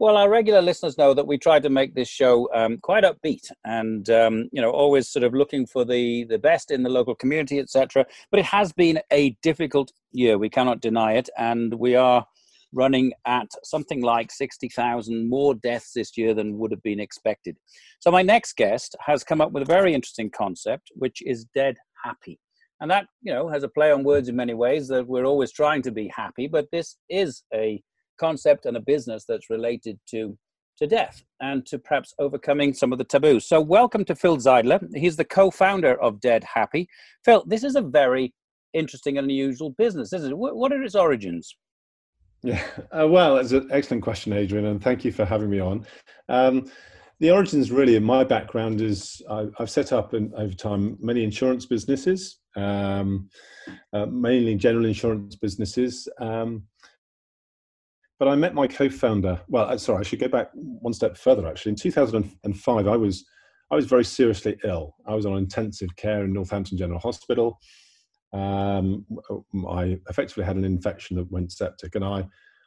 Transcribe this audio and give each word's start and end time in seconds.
Well, 0.00 0.16
our 0.16 0.28
regular 0.28 0.60
listeners 0.60 0.98
know 0.98 1.14
that 1.14 1.26
we 1.26 1.38
try 1.38 1.60
to 1.60 1.70
make 1.70 1.94
this 1.94 2.08
show 2.08 2.48
um, 2.52 2.78
quite 2.78 3.04
upbeat, 3.04 3.48
and 3.64 4.10
um, 4.10 4.48
you 4.50 4.60
know, 4.60 4.70
always 4.70 5.08
sort 5.08 5.22
of 5.22 5.34
looking 5.34 5.66
for 5.66 5.84
the 5.84 6.24
the 6.24 6.38
best 6.38 6.72
in 6.72 6.82
the 6.82 6.90
local 6.90 7.14
community, 7.14 7.60
etc. 7.60 8.04
But 8.32 8.40
it 8.40 8.46
has 8.46 8.72
been 8.72 9.00
a 9.12 9.36
difficult 9.42 9.92
year; 10.10 10.36
we 10.36 10.50
cannot 10.50 10.80
deny 10.80 11.12
it, 11.12 11.28
and 11.38 11.74
we 11.74 11.94
are 11.94 12.26
running 12.72 13.12
at 13.24 13.46
something 13.62 14.02
like 14.02 14.32
sixty 14.32 14.68
thousand 14.68 15.30
more 15.30 15.54
deaths 15.54 15.92
this 15.94 16.18
year 16.18 16.34
than 16.34 16.58
would 16.58 16.72
have 16.72 16.82
been 16.82 16.98
expected. 16.98 17.56
So, 18.00 18.10
my 18.10 18.22
next 18.22 18.56
guest 18.56 18.96
has 19.06 19.22
come 19.22 19.40
up 19.40 19.52
with 19.52 19.62
a 19.62 19.66
very 19.66 19.94
interesting 19.94 20.28
concept, 20.28 20.90
which 20.96 21.22
is 21.24 21.46
dead 21.54 21.76
happy. 22.04 22.40
And 22.80 22.90
that, 22.90 23.06
you 23.22 23.32
know, 23.32 23.48
has 23.48 23.62
a 23.62 23.68
play 23.68 23.92
on 23.92 24.02
words 24.02 24.28
in 24.28 24.34
many 24.34 24.54
ways 24.54 24.88
that 24.88 25.06
we're 25.06 25.24
always 25.24 25.52
trying 25.52 25.82
to 25.82 25.92
be 25.92 26.10
happy, 26.14 26.48
but 26.48 26.66
this 26.72 26.96
is 27.08 27.44
a 27.54 27.80
concept 28.18 28.66
and 28.66 28.76
a 28.76 28.80
business 28.80 29.24
that's 29.26 29.50
related 29.50 29.98
to 30.10 30.36
to 30.76 30.86
death 30.86 31.22
and 31.40 31.64
to 31.66 31.78
perhaps 31.78 32.12
overcoming 32.18 32.74
some 32.74 32.92
of 32.92 32.98
the 32.98 33.04
taboos. 33.04 33.46
So, 33.46 33.60
welcome 33.60 34.04
to 34.06 34.16
Phil 34.16 34.38
Zeidler. 34.38 34.80
He's 34.94 35.16
the 35.16 35.24
co-founder 35.24 36.00
of 36.00 36.20
Dead 36.20 36.44
Happy. 36.44 36.88
Phil, 37.24 37.44
this 37.46 37.62
is 37.62 37.76
a 37.76 37.80
very 37.80 38.34
interesting 38.72 39.18
and 39.18 39.30
unusual 39.30 39.70
business, 39.70 40.12
isn't 40.12 40.32
it? 40.32 40.36
What 40.36 40.72
are 40.72 40.82
its 40.82 40.94
origins? 40.94 41.56
Yeah, 42.42 42.62
uh, 42.90 43.08
well, 43.08 43.38
it's 43.38 43.52
an 43.52 43.68
excellent 43.72 44.02
question, 44.02 44.32
Adrian, 44.32 44.66
and 44.66 44.82
thank 44.82 45.04
you 45.04 45.12
for 45.12 45.24
having 45.24 45.48
me 45.48 45.60
on. 45.60 45.86
Um, 46.28 46.70
the 47.20 47.30
origins, 47.30 47.70
really, 47.70 47.96
in 47.96 48.04
my 48.04 48.24
background 48.24 48.80
is 48.80 49.22
I, 49.30 49.46
have 49.56 49.70
set 49.70 49.92
up 49.92 50.12
in, 50.12 50.32
over 50.36 50.52
time 50.52 50.98
many 51.00 51.24
insurance 51.24 51.64
businesses, 51.64 52.40
um, 52.56 53.30
uh, 53.92 54.06
mainly 54.06 54.56
general 54.56 54.84
insurance 54.84 55.36
businesses. 55.36 56.08
Um, 56.20 56.64
but 58.18 58.28
I 58.28 58.34
met 58.36 58.54
my 58.54 58.66
co-founder. 58.66 59.40
Well, 59.48 59.66
uh, 59.66 59.78
sorry, 59.78 60.00
I 60.00 60.02
should 60.02 60.20
go 60.20 60.28
back 60.28 60.50
one 60.54 60.92
step 60.92 61.16
further. 61.16 61.46
Actually, 61.46 61.70
in 61.70 61.76
2005, 61.76 62.86
I 62.86 62.96
was 62.96 63.24
I 63.70 63.76
was 63.76 63.86
very 63.86 64.04
seriously 64.04 64.56
ill. 64.64 64.94
I 65.06 65.14
was 65.14 65.26
on 65.26 65.36
intensive 65.36 65.94
care 65.96 66.24
in 66.24 66.32
Northampton 66.32 66.78
General 66.78 67.00
Hospital. 67.00 67.58
Um, 68.32 69.06
I 69.68 69.98
effectively 70.08 70.44
had 70.44 70.56
an 70.56 70.64
infection 70.64 71.16
that 71.16 71.30
went 71.30 71.52
septic, 71.52 71.94
and 71.94 72.04
I 72.04 72.26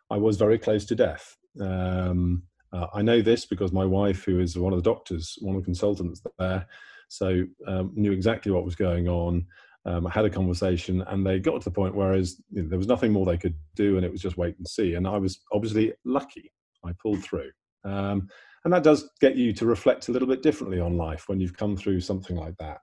I 0.10 0.18
was 0.18 0.38
very 0.38 0.58
close 0.58 0.86
to 0.86 0.96
death. 0.96 1.38
Um, 1.62 2.44
uh, 2.74 2.88
I 2.94 3.02
know 3.02 3.22
this 3.22 3.46
because 3.46 3.72
my 3.72 3.86
wife, 3.86 4.26
who 4.26 4.40
is 4.40 4.58
one 4.58 4.74
of 4.74 4.84
the 4.84 4.90
doctors, 4.90 5.38
one 5.42 5.56
of 5.56 5.62
the 5.62 5.66
consultants 5.66 6.22
there, 6.38 6.68
so 7.08 7.44
um, 7.68 7.92
knew 7.96 8.12
exactly 8.12 8.52
what 8.52 8.66
was 8.66 8.76
going 8.76 9.08
on 9.08 9.46
um, 9.88 10.06
I 10.06 10.12
had 10.12 10.26
a 10.26 10.30
conversation, 10.30 11.02
and 11.04 11.26
they 11.26 11.40
got 11.40 11.62
to 11.62 11.70
the 11.70 11.74
point 11.74 11.96
where 11.96 12.16
you 12.16 12.26
know, 12.52 12.68
there 12.70 12.78
was 12.78 12.88
nothing 12.88 13.12
more 13.12 13.26
they 13.26 13.38
could 13.38 13.56
do, 13.76 13.96
and 13.96 14.06
it 14.06 14.12
was 14.12 14.22
just 14.22 14.38
wait 14.38 14.58
and 14.58 14.68
see. 14.68 14.96
And 14.96 15.08
I 15.08 15.18
was 15.18 15.40
obviously 15.54 15.94
lucky; 16.06 16.52
I 16.86 16.92
pulled 17.02 17.24
through. 17.24 17.50
Um, 17.86 18.28
and 18.66 18.74
that 18.74 18.84
does 18.84 19.10
get 19.22 19.38
you 19.38 19.54
to 19.54 19.66
reflect 19.66 20.10
a 20.10 20.12
little 20.12 20.28
bit 20.28 20.44
differently 20.44 20.82
on 20.82 20.98
life 20.98 21.24
when 21.28 21.40
you've 21.40 21.56
come 21.56 21.78
through 21.78 22.02
something 22.02 22.36
like 22.36 22.56
that. 22.58 22.82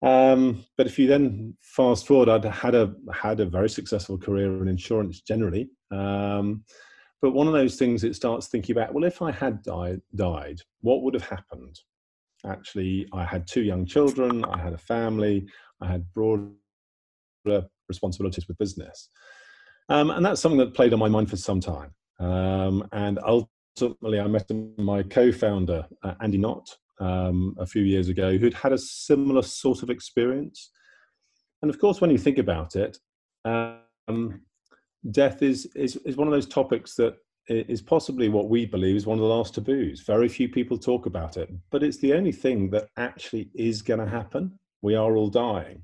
Um, 0.00 0.64
but 0.76 0.86
if 0.86 0.96
you 0.96 1.08
then 1.08 1.56
fast 1.60 2.06
forward, 2.06 2.28
I'd 2.28 2.44
had 2.44 2.76
a 2.76 2.94
had 3.12 3.40
a 3.40 3.46
very 3.46 3.68
successful 3.68 4.16
career 4.16 4.62
in 4.62 4.68
insurance 4.68 5.22
generally. 5.22 5.70
Um, 5.90 6.62
but 7.20 7.32
one 7.32 7.48
of 7.48 7.52
those 7.52 7.76
things 7.76 8.04
it 8.04 8.14
starts 8.14 8.46
thinking 8.46 8.76
about, 8.76 8.94
well, 8.94 9.04
if 9.04 9.22
I 9.22 9.32
had 9.32 9.62
died, 9.62 10.60
what 10.82 11.02
would 11.02 11.14
have 11.14 11.26
happened? 11.26 11.80
Actually, 12.44 13.08
I 13.12 13.24
had 13.24 13.48
two 13.48 13.62
young 13.62 13.86
children, 13.86 14.44
I 14.44 14.58
had 14.58 14.74
a 14.74 14.78
family, 14.78 15.48
I 15.80 15.86
had 15.86 16.12
broader 16.12 16.52
responsibilities 17.88 18.48
with 18.48 18.58
business. 18.58 19.10
Um, 19.88 20.10
and 20.10 20.24
that's 20.24 20.40
something 20.40 20.58
that 20.58 20.74
played 20.74 20.92
on 20.92 20.98
my 20.98 21.08
mind 21.08 21.30
for 21.30 21.36
some 21.36 21.60
time. 21.60 21.94
Um, 22.18 22.88
and 22.92 23.18
ultimately, 23.24 24.20
I 24.20 24.26
met 24.26 24.50
my 24.78 25.02
co 25.02 25.30
founder, 25.30 25.86
uh, 26.02 26.14
Andy 26.20 26.38
Knott, 26.38 26.68
um, 26.98 27.54
a 27.58 27.66
few 27.66 27.82
years 27.82 28.08
ago, 28.08 28.36
who'd 28.36 28.54
had 28.54 28.72
a 28.72 28.78
similar 28.78 29.42
sort 29.42 29.82
of 29.82 29.90
experience. 29.90 30.70
And 31.62 31.70
of 31.70 31.78
course, 31.78 32.00
when 32.00 32.10
you 32.10 32.18
think 32.18 32.38
about 32.38 32.74
it, 32.74 32.98
um, 33.44 34.42
death 35.10 35.42
is, 35.42 35.66
is, 35.76 35.96
is 36.04 36.16
one 36.16 36.26
of 36.26 36.32
those 36.32 36.48
topics 36.48 36.94
that 36.96 37.16
is 37.48 37.80
possibly 37.80 38.28
what 38.28 38.48
we 38.48 38.66
believe 38.66 38.96
is 38.96 39.06
one 39.06 39.18
of 39.18 39.22
the 39.22 39.28
last 39.28 39.54
taboos. 39.54 40.00
Very 40.00 40.28
few 40.28 40.48
people 40.48 40.76
talk 40.76 41.06
about 41.06 41.36
it, 41.36 41.48
but 41.70 41.82
it's 41.82 41.98
the 41.98 42.12
only 42.12 42.32
thing 42.32 42.70
that 42.70 42.88
actually 42.96 43.50
is 43.54 43.82
going 43.82 44.00
to 44.00 44.06
happen 44.06 44.58
we 44.82 44.94
are 44.94 45.16
all 45.16 45.28
dying. 45.28 45.82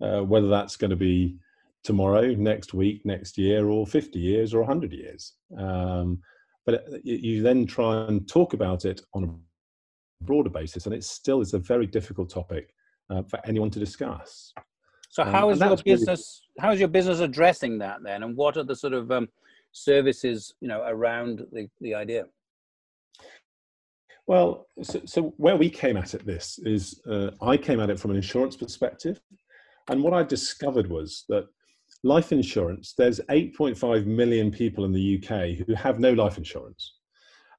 Uh, 0.00 0.20
whether 0.20 0.48
that's 0.48 0.76
going 0.76 0.90
to 0.90 0.96
be 0.96 1.36
tomorrow, 1.82 2.34
next 2.34 2.74
week, 2.74 3.00
next 3.06 3.38
year, 3.38 3.68
or 3.68 3.86
50 3.86 4.18
years 4.18 4.52
or 4.52 4.58
100 4.58 4.92
years. 4.92 5.32
Um, 5.56 6.20
but 6.66 6.84
you 7.02 7.42
then 7.42 7.64
try 7.64 8.04
and 8.06 8.28
talk 8.28 8.52
about 8.52 8.84
it 8.84 9.00
on 9.14 9.24
a 9.24 10.24
broader 10.24 10.50
basis, 10.50 10.84
and 10.84 10.94
it 10.94 11.04
still 11.04 11.40
is 11.40 11.54
a 11.54 11.58
very 11.58 11.86
difficult 11.86 12.28
topic 12.28 12.74
uh, 13.08 13.22
for 13.22 13.40
anyone 13.46 13.70
to 13.70 13.78
discuss. 13.78 14.52
So, 15.08 15.22
um, 15.22 15.30
how 15.30 15.50
is 15.50 15.60
your 15.60 15.76
business? 15.76 16.42
Really... 16.58 16.66
How 16.66 16.72
is 16.72 16.80
your 16.80 16.88
business 16.88 17.20
addressing 17.20 17.78
that 17.78 18.02
then, 18.02 18.24
and 18.24 18.36
what 18.36 18.56
are 18.56 18.64
the 18.64 18.76
sort 18.76 18.92
of 18.92 19.10
um, 19.12 19.28
services 19.72 20.54
you 20.60 20.68
know 20.68 20.82
around 20.86 21.46
the 21.52 21.68
the 21.80 21.94
idea? 21.94 22.26
Well, 24.26 24.66
so, 24.82 25.00
so, 25.04 25.34
where 25.36 25.56
we 25.56 25.70
came 25.70 25.96
at 25.96 26.14
it, 26.14 26.26
this 26.26 26.58
is 26.64 27.00
uh, 27.08 27.30
I 27.40 27.56
came 27.56 27.78
at 27.78 27.90
it 27.90 28.00
from 28.00 28.10
an 28.10 28.16
insurance 28.16 28.56
perspective, 28.56 29.20
and 29.88 30.02
what 30.02 30.14
I 30.14 30.24
discovered 30.24 30.90
was 30.90 31.24
that 31.28 31.46
life 32.02 32.32
insurance. 32.32 32.94
There's 32.98 33.20
8.5 33.30 34.04
million 34.06 34.50
people 34.50 34.84
in 34.84 34.92
the 34.92 35.22
UK 35.22 35.66
who 35.66 35.74
have 35.74 36.00
no 36.00 36.12
life 36.12 36.38
insurance, 36.38 36.96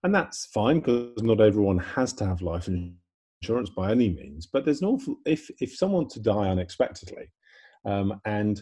and 0.04 0.14
that's 0.14 0.48
fine 0.48 0.80
because 0.80 1.24
not 1.24 1.40
everyone 1.40 1.78
has 1.78 2.12
to 2.14 2.26
have 2.26 2.42
life 2.42 2.68
insurance 2.68 3.70
by 3.70 3.92
any 3.92 4.10
means. 4.10 4.48
But 4.48 4.66
there's 4.66 4.82
an 4.82 4.90
awful 4.90 5.16
if 5.26 5.50
if 5.62 5.74
someone 5.74 6.10
to 6.10 6.20
die 6.20 6.50
unexpectedly, 6.50 7.32
um, 7.86 8.20
and 8.26 8.62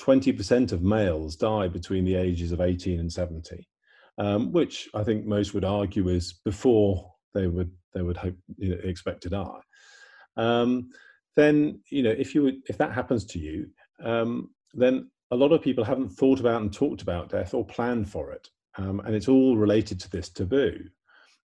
20% 0.00 0.72
of 0.72 0.82
males 0.82 1.36
die 1.36 1.68
between 1.68 2.06
the 2.06 2.14
ages 2.14 2.50
of 2.50 2.62
18 2.62 2.98
and 2.98 3.12
70. 3.12 3.68
Um, 4.18 4.52
which 4.52 4.90
I 4.94 5.04
think 5.04 5.24
most 5.24 5.54
would 5.54 5.64
argue 5.64 6.08
is 6.08 6.34
before 6.44 7.12
they 7.34 7.46
would 7.46 7.70
they 7.94 8.02
would 8.02 8.16
hope 8.16 8.34
you 8.56 8.70
know, 8.70 8.80
expect 8.82 9.22
to 9.22 9.30
die. 9.30 9.60
Um, 10.36 10.90
then 11.36 11.80
you 11.90 12.02
know 12.02 12.14
if 12.16 12.34
you 12.34 12.60
if 12.68 12.78
that 12.78 12.92
happens 12.92 13.24
to 13.26 13.38
you, 13.38 13.68
um, 14.02 14.50
then 14.74 15.10
a 15.30 15.36
lot 15.36 15.52
of 15.52 15.62
people 15.62 15.84
haven't 15.84 16.10
thought 16.10 16.40
about 16.40 16.60
and 16.60 16.72
talked 16.72 17.02
about 17.02 17.30
death 17.30 17.54
or 17.54 17.64
planned 17.64 18.10
for 18.10 18.32
it, 18.32 18.48
um, 18.76 19.00
and 19.00 19.14
it's 19.14 19.28
all 19.28 19.56
related 19.56 19.98
to 20.00 20.10
this 20.10 20.28
taboo 20.28 20.78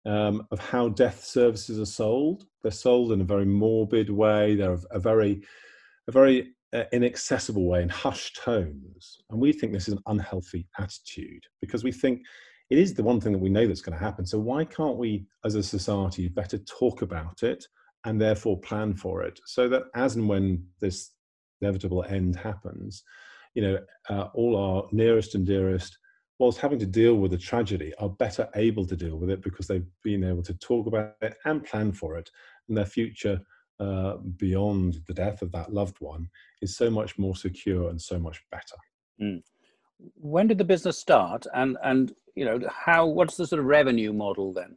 um, 0.06 0.48
of 0.52 0.60
how 0.60 0.90
death 0.90 1.24
services 1.24 1.80
are 1.80 1.86
sold. 1.86 2.46
They're 2.62 2.72
sold 2.72 3.12
in 3.12 3.22
a 3.22 3.26
very 3.26 3.46
morbid 3.46 4.10
way. 4.10 4.56
They're 4.56 4.78
a 4.92 5.00
very 5.00 5.44
a 6.08 6.12
very 6.12 6.54
uh, 6.74 6.84
inaccessible 6.92 7.68
way 7.68 7.82
in 7.82 7.90
hushed 7.90 8.40
tones, 8.44 9.18
and 9.30 9.40
we 9.40 9.52
think 9.52 9.72
this 9.72 9.88
is 9.88 9.96
an 9.96 10.04
unhealthy 10.08 10.68
attitude 10.78 11.44
because 11.62 11.84
we 11.84 11.92
think 11.92 12.22
it 12.70 12.78
is 12.78 12.94
the 12.94 13.04
one 13.04 13.22
thing 13.22 13.32
that 13.32 13.40
we 13.40 13.50
know 13.50 13.68
that's 13.68 13.82
going 13.82 13.98
to 13.98 14.04
happen. 14.04 14.26
So 14.26 14.40
why 14.40 14.66
can't 14.66 14.98
we, 14.98 15.26
as 15.44 15.56
a 15.56 15.64
society, 15.64 16.28
better 16.28 16.58
talk 16.60 17.02
about 17.02 17.44
it 17.44 17.66
and 18.06 18.20
therefore 18.20 18.60
plan 18.60 18.96
for 18.96 19.24
it, 19.24 19.40
so 19.46 19.68
that 19.70 19.84
as 19.96 20.16
and 20.16 20.28
when 20.28 20.66
this 20.80 21.12
inevitable 21.62 22.04
end 22.04 22.36
happens, 22.36 23.04
you 23.54 23.62
know, 23.62 23.80
uh, 24.10 24.28
all 24.34 24.56
our 24.58 24.88
nearest 24.92 25.36
and 25.36 25.46
dearest, 25.46 25.98
whilst 26.38 26.60
having 26.60 26.80
to 26.80 26.86
deal 26.86 27.16
with 27.16 27.32
the 27.32 27.38
tragedy, 27.38 27.94
are 28.00 28.10
better 28.10 28.48
able 28.56 28.86
to 28.86 28.96
deal 28.96 29.18
with 29.18 29.30
it 29.30 29.42
because 29.42 29.68
they've 29.68 29.88
been 30.04 30.24
able 30.24 30.44
to 30.44 30.54
talk 30.56 30.88
about 30.88 31.16
it 31.22 31.36
and 31.46 31.64
plan 31.64 31.92
for 31.92 32.18
it, 32.18 32.30
and 32.68 32.78
their 32.78 32.86
future 32.86 33.40
uh, 33.80 34.18
beyond 34.38 35.00
the 35.08 35.14
death 35.14 35.42
of 35.42 35.52
that 35.52 35.74
loved 35.74 35.98
one 36.00 36.28
is 36.62 36.78
so 36.78 36.90
much 36.90 37.18
more 37.18 37.36
secure 37.36 37.90
and 37.90 38.02
so 38.02 38.20
much 38.20 38.42
better. 38.52 38.76
Mm 39.22 39.42
when 40.16 40.48
did 40.48 40.58
the 40.58 40.64
business 40.64 40.98
start 40.98 41.46
and 41.54 41.78
and 41.84 42.14
you 42.36 42.46
know, 42.46 42.60
how 42.70 43.06
what's 43.06 43.38
the 43.38 43.48
sort 43.48 43.60
of 43.60 43.66
revenue 43.66 44.14
model 44.14 44.54
then? 44.54 44.76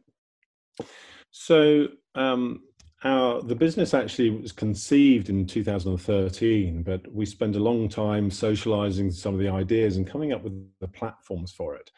So 1.31 1.87
um, 2.15 2.63
our 3.03 3.41
the 3.41 3.55
business 3.55 3.93
actually 3.93 4.29
was 4.29 4.51
conceived 4.51 5.29
in 5.29 5.45
2013, 5.45 6.83
but 6.83 7.01
we 7.11 7.25
spent 7.25 7.55
a 7.55 7.59
long 7.59 7.87
time 7.87 8.31
socializing 8.31 9.11
some 9.11 9.33
of 9.33 9.39
the 9.39 9.49
ideas 9.49 9.97
and 9.97 10.07
coming 10.07 10.33
up 10.33 10.43
with 10.43 10.53
the 10.79 10.87
platforms 10.87 11.51
for 11.51 11.75
it. 11.75 11.91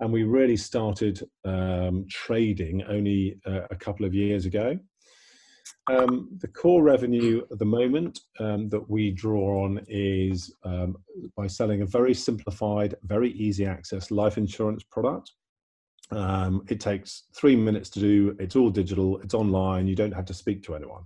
And 0.00 0.12
we 0.12 0.24
really 0.24 0.56
started 0.56 1.22
um, 1.44 2.06
trading 2.10 2.82
only 2.84 3.38
uh, 3.46 3.62
a 3.70 3.76
couple 3.76 4.04
of 4.04 4.12
years 4.12 4.44
ago. 4.44 4.78
Um, 5.86 6.28
the 6.40 6.48
core 6.48 6.82
revenue 6.82 7.42
at 7.50 7.58
the 7.58 7.64
moment 7.64 8.20
um, 8.40 8.68
that 8.70 8.88
we 8.88 9.10
draw 9.10 9.64
on 9.64 9.80
is 9.88 10.54
um, 10.64 10.96
by 11.36 11.46
selling 11.46 11.82
a 11.82 11.86
very 11.86 12.14
simplified, 12.14 12.94
very 13.04 13.32
easy 13.32 13.66
access 13.66 14.10
life 14.10 14.38
insurance 14.38 14.82
product. 14.82 15.32
Um, 16.10 16.64
it 16.68 16.80
takes 16.80 17.24
three 17.34 17.56
minutes 17.56 17.90
to 17.90 18.00
do. 18.00 18.36
It's 18.38 18.56
all 18.56 18.70
digital. 18.70 19.18
It's 19.18 19.34
online. 19.34 19.86
You 19.86 19.94
don't 19.94 20.12
have 20.12 20.26
to 20.26 20.34
speak 20.34 20.62
to 20.64 20.74
anyone, 20.74 21.04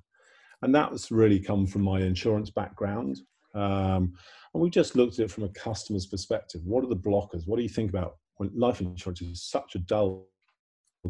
and 0.62 0.74
that's 0.74 1.10
really 1.10 1.40
come 1.40 1.66
from 1.66 1.82
my 1.82 2.00
insurance 2.00 2.50
background. 2.50 3.20
Um, 3.54 4.14
and 4.54 4.62
we 4.62 4.70
just 4.70 4.96
looked 4.96 5.14
at 5.14 5.26
it 5.26 5.30
from 5.30 5.44
a 5.44 5.48
customer's 5.50 6.06
perspective. 6.06 6.62
What 6.64 6.84
are 6.84 6.88
the 6.88 6.96
blockers? 6.96 7.46
What 7.46 7.56
do 7.56 7.62
you 7.62 7.68
think 7.68 7.90
about 7.90 8.16
when 8.36 8.50
life 8.54 8.80
insurance 8.80 9.20
is 9.20 9.42
such 9.42 9.74
a 9.74 9.78
dull 9.78 10.28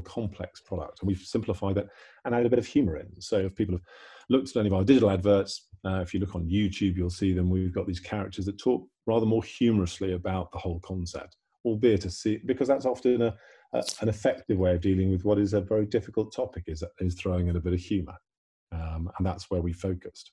complex 0.04 0.60
product. 0.60 1.00
And 1.00 1.08
we've 1.08 1.18
simplified 1.18 1.76
it 1.76 1.88
and 2.24 2.34
added 2.34 2.46
a 2.46 2.50
bit 2.50 2.58
of 2.58 2.66
humor 2.66 2.96
in. 2.96 3.20
So 3.20 3.38
if 3.38 3.54
people 3.54 3.74
have 3.74 3.82
looked 4.28 4.50
at 4.50 4.56
any 4.56 4.68
of 4.68 4.74
our 4.74 4.84
digital 4.84 5.10
adverts 5.10 5.68
uh, 5.84 6.00
if 6.00 6.12
you 6.12 6.20
look 6.20 6.34
on 6.34 6.48
youtube 6.48 6.96
you'll 6.96 7.10
see 7.10 7.32
them. 7.32 7.50
We've 7.50 7.74
got 7.74 7.86
these 7.86 8.00
characters 8.00 8.46
that 8.46 8.58
talk 8.58 8.86
rather 9.06 9.26
more 9.26 9.42
humorously 9.42 10.12
about 10.12 10.52
the 10.52 10.58
whole 10.58 10.80
concept 10.80 11.36
albeit 11.64 12.00
to 12.02 12.10
see 12.10 12.40
because 12.46 12.68
that's 12.68 12.86
often 12.86 13.22
a, 13.22 13.34
a, 13.72 13.82
an 14.00 14.08
effective 14.08 14.58
way 14.58 14.74
of 14.74 14.80
dealing 14.80 15.10
with 15.10 15.24
what 15.24 15.38
is 15.38 15.54
a 15.54 15.60
very 15.60 15.86
difficult 15.86 16.32
topic 16.32 16.64
is, 16.66 16.82
is 17.00 17.14
throwing 17.14 17.48
in 17.48 17.56
a 17.56 17.60
bit 17.60 17.72
of 17.72 17.80
humor. 17.80 18.14
Um, 18.72 19.10
and 19.18 19.26
that's 19.26 19.50
where 19.50 19.60
we 19.60 19.72
focused. 19.72 20.32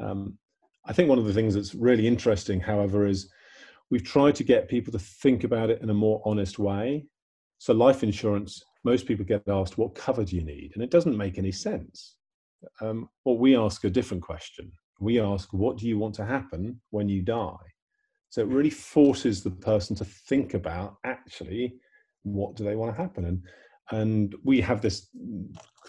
Um, 0.00 0.38
i 0.86 0.92
think 0.92 1.08
one 1.08 1.18
of 1.18 1.24
the 1.24 1.32
things 1.32 1.54
that's 1.54 1.74
really 1.74 2.06
interesting 2.06 2.60
however 2.60 3.06
is 3.06 3.30
we've 3.90 4.04
tried 4.04 4.34
to 4.34 4.44
get 4.44 4.68
people 4.68 4.92
to 4.92 4.98
think 4.98 5.44
about 5.44 5.70
it 5.70 5.80
in 5.82 5.90
a 5.90 5.94
more 5.94 6.20
honest 6.24 6.58
way 6.58 7.06
so, 7.64 7.72
life 7.72 8.02
insurance, 8.02 8.62
most 8.84 9.06
people 9.06 9.24
get 9.24 9.48
asked, 9.48 9.78
What 9.78 9.94
cover 9.94 10.22
do 10.22 10.36
you 10.36 10.44
need? 10.44 10.72
And 10.74 10.84
it 10.84 10.90
doesn't 10.90 11.16
make 11.16 11.38
any 11.38 11.50
sense. 11.50 12.16
Um, 12.82 13.08
well, 13.24 13.38
we 13.38 13.56
ask 13.56 13.84
a 13.84 13.88
different 13.88 14.22
question. 14.22 14.70
We 15.00 15.18
ask, 15.18 15.50
What 15.54 15.78
do 15.78 15.88
you 15.88 15.98
want 15.98 16.14
to 16.16 16.26
happen 16.26 16.78
when 16.90 17.08
you 17.08 17.22
die? 17.22 17.64
So, 18.28 18.42
it 18.42 18.48
really 18.48 18.68
forces 18.68 19.42
the 19.42 19.50
person 19.50 19.96
to 19.96 20.04
think 20.04 20.52
about 20.52 20.96
actually 21.04 21.76
what 22.24 22.54
do 22.54 22.64
they 22.64 22.76
want 22.76 22.94
to 22.94 23.02
happen. 23.02 23.24
And, 23.24 23.42
and 23.92 24.34
we 24.44 24.60
have 24.60 24.82
this 24.82 25.08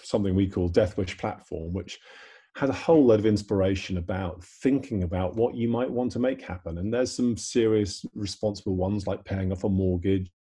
something 0.01 0.33
we 0.33 0.48
call 0.48 0.69
Death 0.69 0.95
Wish 0.95 1.18
platform, 1.18 1.74
which 1.74 2.00
has 2.56 2.69
a 2.69 2.83
whole 2.88 3.06
lot 3.06 3.19
of 3.19 3.25
inspiration 3.25 3.98
about 3.98 4.42
thinking 4.42 5.04
about 5.04 5.36
what 5.36 5.56
you 5.56 5.68
might 5.68 5.92
want 5.92 6.13
to 6.13 6.19
make 6.19 6.42
happen. 6.42 6.77
And 6.77 6.94
there's 6.94 7.13
some 7.13 7.36
serious 7.36 8.06
responsible 8.13 8.77
ones 8.77 9.07
like 9.07 9.25
paying 9.25 9.51
off 9.51 9.66
a 9.66 9.69
mortgage 9.69 10.31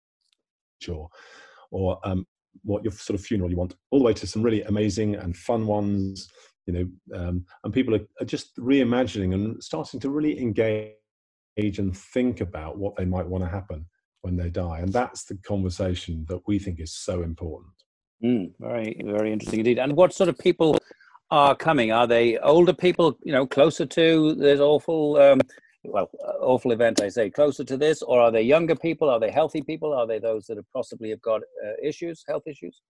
or 0.89 1.09
or 1.71 1.99
um, 2.05 2.27
what 2.63 2.85
your 2.85 2.93
sort 2.93 3.19
of 3.19 3.25
funeral 3.25 3.51
you 3.51 3.57
want, 3.57 3.75
all 3.91 3.99
the 3.99 4.05
way 4.05 4.15
to 4.15 4.27
some 4.27 4.43
really 4.43 4.63
amazing 4.63 5.17
and 5.17 5.37
fun 5.37 5.67
ones. 5.67 6.29
You 6.67 6.73
know, 6.73 7.19
um, 7.19 7.45
and 7.63 7.75
people 7.75 7.95
are, 7.95 8.07
are 8.21 8.27
just 8.27 8.57
reimagining 8.57 9.35
and 9.35 9.63
starting 9.63 10.01
to 10.01 10.11
really 10.11 10.41
engage 10.41 10.95
and 11.57 11.97
think 11.97 12.41
about 12.41 12.79
what 12.79 12.97
they 12.97 13.05
might 13.05 13.27
want 13.27 13.45
to 13.45 13.51
happen 13.51 13.85
when 14.23 14.37
they 14.37 14.49
die, 14.49 14.79
and 14.79 14.93
that's 14.93 15.25
the 15.25 15.37
conversation 15.47 16.25
that 16.29 16.41
we 16.47 16.59
think 16.59 16.81
is 16.81 16.97
so 16.97 17.23
important. 17.23 17.73
Mm, 18.25 18.53
very, 18.59 18.99
very 19.05 19.33
interesting 19.33 19.61
indeed. 19.61 19.79
And 19.79 19.95
what 19.95 20.15
sort 20.15 20.31
of 20.31 20.39
people 20.39 20.79
are 21.31 21.55
coming? 21.55 21.93
Are 21.93 22.07
they 22.07 22.39
older 22.39 22.73
people? 22.73 23.19
You 23.23 23.33
know, 23.33 23.47
closer 23.47 23.85
to 23.85 24.35
this 24.35 24.61
awful 24.61 25.17
um, 25.17 25.41
well, 25.85 26.11
awful 26.41 26.73
event, 26.73 27.01
I 27.01 27.09
say, 27.09 27.31
closer 27.31 27.65
to 27.65 27.77
this, 27.77 28.03
or 28.03 28.21
are 28.21 28.31
they 28.31 28.43
younger 28.43 28.75
people? 28.75 29.09
Are 29.11 29.21
they 29.21 29.31
healthy 29.31 29.63
people? 29.63 29.93
Are 29.93 30.07
they 30.07 30.19
those 30.19 30.47
that 30.47 30.57
have 30.57 30.71
possibly 30.73 31.11
have 31.11 31.23
got 31.23 31.43
uh, 31.43 31.73
issues, 31.83 32.25
health 32.27 32.47
issues? 32.47 32.83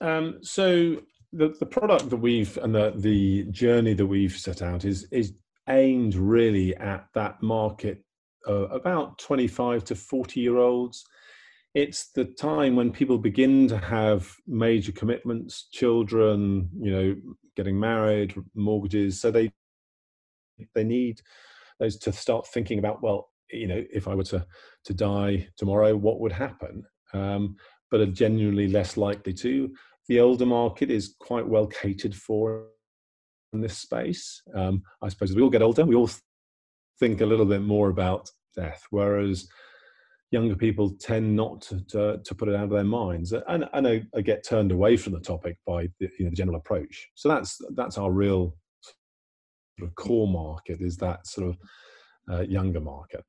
Um, 0.00 0.38
so 0.42 0.96
the, 1.32 1.54
the 1.58 1.66
product 1.66 2.10
that 2.10 2.16
we've 2.16 2.56
and 2.58 2.74
the, 2.74 2.92
the 2.96 3.44
journey 3.44 3.94
that 3.94 4.06
we've 4.06 4.36
set 4.36 4.62
out 4.62 4.84
is 4.84 5.06
is 5.10 5.34
aimed 5.68 6.14
really 6.14 6.74
at 6.76 7.06
that 7.14 7.42
market 7.42 8.02
uh, 8.48 8.68
about 8.68 9.18
25 9.18 9.84
to 9.84 9.94
40 9.94 10.40
year 10.40 10.56
olds. 10.56 11.04
It's 11.74 12.10
the 12.12 12.24
time 12.24 12.76
when 12.76 12.90
people 12.90 13.18
begin 13.18 13.68
to 13.68 13.76
have 13.76 14.34
major 14.46 14.90
commitments, 14.92 15.68
children, 15.70 16.70
you 16.80 16.90
know, 16.90 17.16
getting 17.56 17.78
married, 17.78 18.34
mortgages. 18.54 19.20
So 19.20 19.30
they 19.30 19.52
they 20.74 20.84
need 20.84 21.20
those 21.80 21.96
to 21.98 22.12
start 22.12 22.46
thinking 22.46 22.78
about 22.78 23.02
well 23.02 23.28
you 23.50 23.66
know 23.66 23.82
if 23.92 24.08
i 24.08 24.14
were 24.14 24.24
to 24.24 24.44
to 24.84 24.94
die 24.94 25.46
tomorrow 25.56 25.96
what 25.96 26.20
would 26.20 26.32
happen? 26.32 26.84
Um, 27.14 27.56
but 27.90 28.00
are 28.00 28.06
genuinely 28.06 28.68
less 28.68 28.98
likely 28.98 29.32
to. 29.32 29.72
The 30.08 30.20
older 30.20 30.44
market 30.44 30.90
is 30.90 31.14
quite 31.18 31.48
well 31.48 31.66
catered 31.66 32.14
for 32.14 32.66
in 33.54 33.62
this 33.62 33.78
space. 33.78 34.42
Um, 34.54 34.82
i 35.02 35.08
suppose 35.08 35.30
as 35.30 35.36
we 35.36 35.42
all 35.42 35.50
get 35.50 35.62
older 35.62 35.84
we 35.84 35.94
all 35.94 36.10
think 37.00 37.20
a 37.20 37.26
little 37.26 37.46
bit 37.46 37.62
more 37.62 37.88
about 37.88 38.28
death 38.56 38.82
whereas 38.90 39.48
younger 40.30 40.56
people 40.56 40.90
tend 41.00 41.34
not 41.34 41.60
to, 41.62 41.80
to, 41.86 42.18
to, 42.22 42.34
put 42.34 42.48
it 42.48 42.54
out 42.54 42.64
of 42.64 42.70
their 42.70 42.84
minds. 42.84 43.32
And, 43.32 43.66
and 43.72 43.88
I, 43.88 44.04
I, 44.14 44.20
get 44.20 44.44
turned 44.44 44.72
away 44.72 44.96
from 44.96 45.14
the 45.14 45.20
topic 45.20 45.56
by 45.66 45.88
the, 46.00 46.10
you 46.18 46.24
know, 46.24 46.30
the 46.30 46.36
general 46.36 46.58
approach. 46.58 47.08
So 47.14 47.28
that's 47.30 47.58
that's 47.74 47.96
our 47.96 48.10
real 48.10 48.54
sort 49.78 49.88
of 49.88 49.94
core 49.96 50.28
market 50.28 50.80
is 50.80 50.96
that 50.98 51.26
sort 51.26 51.48
of 51.48 51.56
uh, 52.30 52.42
younger 52.42 52.80
market. 52.80 53.24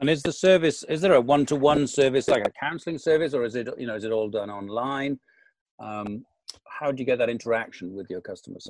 And 0.00 0.10
is 0.10 0.22
the 0.22 0.32
service 0.32 0.82
is 0.88 1.00
there 1.00 1.14
a 1.14 1.20
one 1.20 1.46
to 1.46 1.56
one 1.56 1.86
service 1.86 2.28
like 2.28 2.44
a 2.46 2.50
counselling 2.58 2.98
service, 2.98 3.34
or 3.34 3.44
is 3.44 3.54
it 3.54 3.68
you 3.78 3.86
know 3.86 3.94
is 3.94 4.04
it 4.04 4.10
all 4.10 4.28
done 4.28 4.50
online? 4.50 5.18
Um, 5.78 6.24
how 6.68 6.90
do 6.90 7.00
you 7.00 7.06
get 7.06 7.18
that 7.18 7.30
interaction 7.30 7.94
with 7.94 8.08
your 8.10 8.20
customers? 8.20 8.66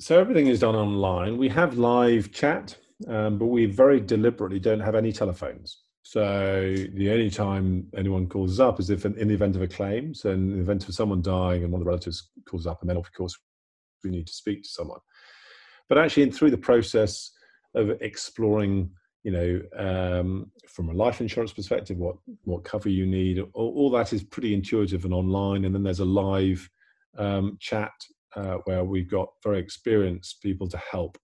So 0.00 0.18
everything 0.18 0.46
is 0.46 0.60
done 0.60 0.76
online. 0.76 1.36
We 1.36 1.48
have 1.48 1.78
live 1.78 2.32
chat, 2.32 2.76
um, 3.08 3.38
but 3.38 3.46
we 3.46 3.66
very 3.66 4.00
deliberately 4.00 4.60
don't 4.60 4.80
have 4.80 4.94
any 4.94 5.12
telephones. 5.12 5.82
So 6.02 6.74
the 6.94 7.10
only 7.10 7.28
time 7.28 7.86
anyone 7.96 8.26
calls 8.26 8.52
us 8.52 8.60
up 8.60 8.80
is 8.80 8.88
if 8.88 9.04
in 9.04 9.28
the 9.28 9.34
event 9.34 9.56
of 9.56 9.62
a 9.62 9.68
claim. 9.68 10.14
So 10.14 10.30
in 10.30 10.52
the 10.52 10.60
event 10.60 10.88
of 10.88 10.94
someone 10.94 11.22
dying 11.22 11.64
and 11.64 11.72
one 11.72 11.80
of 11.80 11.84
the 11.84 11.88
relatives 11.88 12.30
calls 12.48 12.66
up, 12.66 12.80
and 12.80 12.88
then 12.88 12.96
of 12.96 13.12
course 13.12 13.36
we 14.04 14.10
need 14.10 14.28
to 14.28 14.32
speak 14.32 14.62
to 14.62 14.68
someone 14.68 15.00
but 15.90 15.98
actually 15.98 16.30
through 16.30 16.52
the 16.52 16.56
process 16.56 17.32
of 17.74 17.90
exploring 18.00 18.90
you 19.22 19.32
know 19.32 19.60
um, 19.76 20.50
from 20.66 20.88
a 20.88 20.94
life 20.94 21.20
insurance 21.20 21.52
perspective 21.52 21.98
what 21.98 22.16
what 22.44 22.64
cover 22.64 22.88
you 22.88 23.04
need 23.04 23.38
all, 23.52 23.74
all, 23.76 23.90
that 23.90 24.14
is 24.14 24.22
pretty 24.22 24.54
intuitive 24.54 25.04
and 25.04 25.12
online. 25.12 25.66
And 25.66 25.74
then 25.74 25.82
there's 25.82 26.00
a 26.00 26.04
live 26.06 26.66
um, 27.18 27.58
chat 27.60 27.92
uh, 28.34 28.58
where 28.64 28.84
we've 28.84 29.10
got 29.10 29.28
very 29.42 29.58
experienced 29.58 30.40
people 30.40 30.68
to 30.68 30.78
help. 30.78 31.18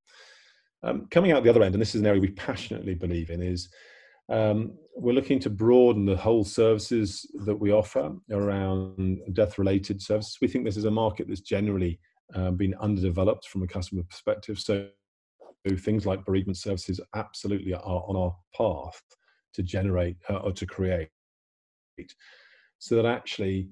Um, 0.82 1.06
coming 1.10 1.32
out 1.32 1.42
the 1.42 1.50
other 1.50 1.62
end 1.62 1.74
and 1.74 1.80
this 1.80 1.94
is 1.94 2.02
an 2.02 2.06
area 2.06 2.20
we 2.20 2.32
passionately 2.32 2.94
believe 2.94 3.30
in 3.30 3.40
is 3.40 3.68
um, 4.28 4.74
we're 4.96 5.14
looking 5.14 5.38
to 5.40 5.50
broaden 5.50 6.04
the 6.04 6.16
whole 6.16 6.44
services 6.44 7.24
that 7.44 7.54
we 7.54 7.70
offer 7.70 8.12
around 8.30 9.20
death 9.32 9.56
related 9.56 10.02
services. 10.02 10.38
We 10.42 10.48
think 10.48 10.64
this 10.64 10.76
is 10.76 10.84
a 10.84 10.90
market 10.90 11.28
that's 11.28 11.40
generally 11.40 12.00
uh, 12.34 12.50
been 12.50 12.74
underdeveloped 12.80 13.46
from 13.48 13.62
a 13.62 13.66
customer 13.66 14.02
perspective. 14.02 14.58
So 14.58 14.88
things 15.76 16.06
like 16.06 16.24
bereavement 16.24 16.56
services 16.56 17.00
absolutely 17.14 17.74
are 17.74 18.04
on 18.06 18.16
our 18.16 18.36
path 18.56 19.00
to 19.54 19.62
generate 19.62 20.16
uh, 20.30 20.36
or 20.36 20.52
to 20.52 20.66
create 20.66 21.08
so 22.78 22.94
that 22.94 23.06
actually 23.06 23.68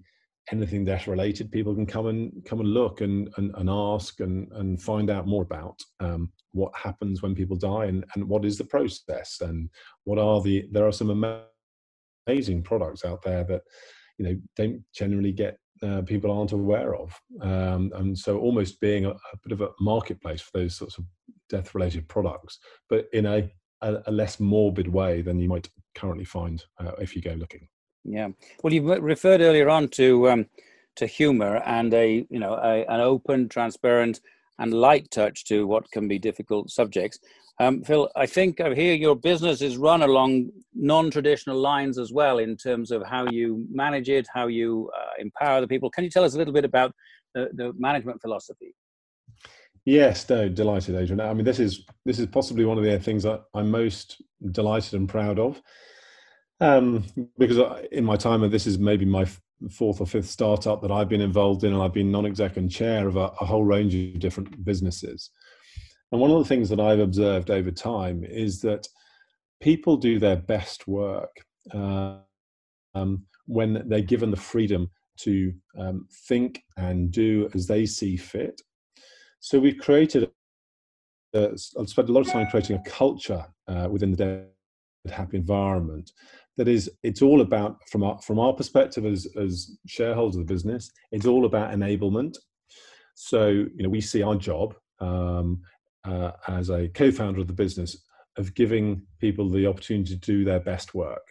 anything 0.53 0.85
death 0.85 1.07
related 1.07 1.51
people 1.51 1.75
can 1.75 1.87
come 1.87 2.07
and 2.07 2.45
come 2.45 2.61
and 2.61 2.69
look 2.69 3.01
and 3.01 3.29
and, 3.37 3.55
and 3.57 3.71
ask 3.71 4.21
and 4.21 4.51
and 4.53 4.83
find 4.83 5.11
out 5.11 5.27
more 5.27 5.43
about 5.43 5.79
um, 6.01 6.31
what 6.53 6.73
happens 6.77 7.23
when 7.23 7.35
people 7.35 7.57
die 7.57 7.87
and 7.87 8.05
and 8.15 8.27
what 8.27 8.45
is 8.45 8.59
the 8.59 8.65
process 8.65 9.39
and 9.41 9.71
what 10.05 10.19
are 10.19 10.43
the 10.43 10.67
there 10.73 10.87
are 10.87 10.93
some 10.93 11.11
amazing 12.27 12.63
products 12.63 13.05
out 13.05 13.23
there 13.23 13.45
that 13.45 13.63
you 14.19 14.25
know 14.25 14.37
don't 14.57 14.83
generally 14.95 15.33
get 15.33 15.59
uh, 15.83 16.03
people 16.03 16.31
aren't 16.31 16.53
aware 16.53 16.95
of. 16.95 17.19
Um, 17.41 17.93
and 17.97 18.17
so 18.19 18.39
almost 18.39 18.81
being 18.81 19.07
a, 19.07 19.11
a, 19.11 19.37
bit 19.43 19.53
of 19.53 19.61
a 19.61 19.71
marketplace 19.81 20.41
for 20.41 20.51
those 20.59 20.77
sorts 20.77 20.99
of 20.99 21.05
death 21.49 21.75
related 21.75 22.09
products, 22.09 22.59
but 22.89 23.07
in 23.13 23.27
a, 23.27 23.51
a, 23.83 24.03
a, 24.07 24.13
less 24.13 24.41
morbid 24.41 24.89
way 24.89 25.21
than 25.21 25.39
you 25.39 25.49
might 25.49 25.69
currently 25.95 26.25
find 26.25 26.65
uh, 26.79 26.93
if 27.01 27.15
you 27.15 27.23
go 27.23 27.33
looking. 27.33 27.69
Yeah. 28.05 28.29
Well, 28.63 28.73
you 28.73 28.95
referred 29.01 29.41
earlier 29.41 29.69
on 29.69 29.89
to, 29.89 30.31
um, 30.31 30.47
to 30.97 31.07
humor 31.07 31.57
and 31.65 31.93
a, 31.95 32.27
you 32.31 32.39
know, 32.39 32.55
an 32.55 33.01
open, 33.01 33.49
transparent 33.49 34.21
and 34.59 34.73
light 34.73 35.11
touch 35.11 35.45
to 35.47 35.67
what 35.67 35.91
can 35.91 36.07
be 36.07 36.19
difficult 36.19 36.71
subjects. 36.71 37.19
Um, 37.61 37.85
Phil, 37.85 38.11
I 38.17 38.27
think 38.27 38.61
I 38.61 38.75
hear 38.75 38.95
your 38.95 39.15
business 39.15 39.63
is 39.63 39.77
run 39.77 40.03
along 40.03 40.51
non-traditional 40.75 41.57
lines 41.57 41.99
as 41.99 42.13
well 42.13 42.39
in 42.39 42.57
terms 42.57 42.91
of 42.91 43.05
how 43.07 43.27
you 43.31 43.65
manage 43.71 44.09
it, 44.09 44.27
how 44.33 44.49
you 44.49 44.91
uh, 44.99 45.13
empower 45.21 45.61
the 45.61 45.69
people. 45.69 45.89
Can 45.89 46.03
you 46.03 46.11
tell 46.11 46.25
us 46.25 46.35
a 46.35 46.39
little 46.39 46.53
bit 46.53 46.65
about 46.65 46.93
the, 47.35 47.51
the 47.55 47.73
management 47.79 48.21
philosophy? 48.21 48.75
Yes, 49.85 50.29
no, 50.29 50.49
delighted, 50.49 50.97
Adrian. 50.97 51.21
I 51.21 51.35
mean, 51.35 51.45
this 51.45 51.61
is 51.61 51.85
this 52.05 52.19
is 52.19 52.27
possibly 52.27 52.65
one 52.65 52.79
of 52.79 52.85
the 52.85 52.99
things 52.99 53.23
that 53.23 53.45
I'm 53.55 53.71
most 53.71 54.21
delighted 54.51 54.95
and 54.95 55.09
proud 55.09 55.39
of, 55.39 55.61
um, 56.61 57.05
because 57.39 57.59
in 57.93 58.05
my 58.05 58.17
time, 58.17 58.43
and 58.43 58.53
this 58.53 58.67
is 58.67 58.79
maybe 58.79 59.05
my 59.05 59.27
fourth 59.71 60.01
or 60.01 60.07
fifth 60.07 60.29
startup 60.29 60.81
that 60.83 60.91
I've 60.91 61.09
been 61.09 61.21
involved 61.21 61.65
in, 61.65 61.73
and 61.73 61.83
I've 61.83 61.93
been 61.93 62.11
non-exec 62.11 62.57
and 62.57 62.71
chair 62.71 63.07
of 63.07 63.17
a, 63.17 63.31
a 63.41 63.45
whole 63.45 63.65
range 63.65 63.95
of 63.95 64.19
different 64.19 64.65
businesses. 64.65 65.31
And 66.13 66.21
one 66.21 66.31
of 66.31 66.39
the 66.39 66.49
things 66.49 66.69
that 66.69 66.81
I've 66.81 67.01
observed 67.01 67.51
over 67.51 67.71
time 67.71 68.25
is 68.25 68.61
that 68.61 68.87
people 69.61 69.97
do 69.97 70.19
their 70.19 70.37
best 70.37 70.87
work 70.87 71.35
uh, 71.73 72.19
um, 72.95 73.25
when 73.47 73.83
they're 73.89 74.01
given 74.01 74.31
the 74.31 74.37
freedom 74.37 74.91
to 75.17 75.53
um, 75.79 76.07
think 76.29 76.63
and 76.77 77.11
do 77.11 77.49
as 77.55 77.67
they 77.67 77.87
see 77.87 78.17
fit. 78.17 78.61
So 79.41 79.59
we've 79.59 79.79
created, 79.79 80.31
I've 81.35 81.59
spent 81.59 82.09
a 82.09 82.13
lot 82.13 82.27
of 82.27 82.33
time 82.33 82.47
creating 82.51 82.77
a 82.77 82.91
culture 82.91 83.45
uh, 83.69 83.89
within 83.91 84.11
the 84.11 84.17
Dead 84.17 84.47
Happy 85.11 85.37
environment 85.37 86.13
that 86.57 86.69
is, 86.69 86.91
it's 87.03 87.23
all 87.23 87.41
about, 87.41 87.77
from 87.91 88.03
our, 88.05 88.19
from 88.23 88.39
our 88.39 88.53
perspective 88.53 89.05
as, 89.05 89.27
as 89.37 89.77
shareholders 89.87 90.37
of 90.37 90.47
the 90.47 90.53
business, 90.55 90.91
it's 91.13 91.27
all 91.27 91.45
about 91.45 91.73
enablement. 91.73 92.37
So, 93.15 93.49
you 93.49 93.83
know, 93.83 93.89
we 93.89 94.01
see 94.01 94.23
our 94.23 94.37
job 94.37 94.75
um, 95.01 95.61
uh, 96.05 96.33
as 96.49 96.71
a 96.71 96.89
co-founder 96.89 97.41
of 97.41 97.47
the 97.47 97.53
business 97.53 97.97
of 98.37 98.55
giving 98.55 99.03
people 99.21 99.49
the 99.49 99.67
opportunity 99.67 100.15
to 100.15 100.21
do 100.21 100.45
their 100.45 100.61
best 100.61 100.95
work. 100.95 101.23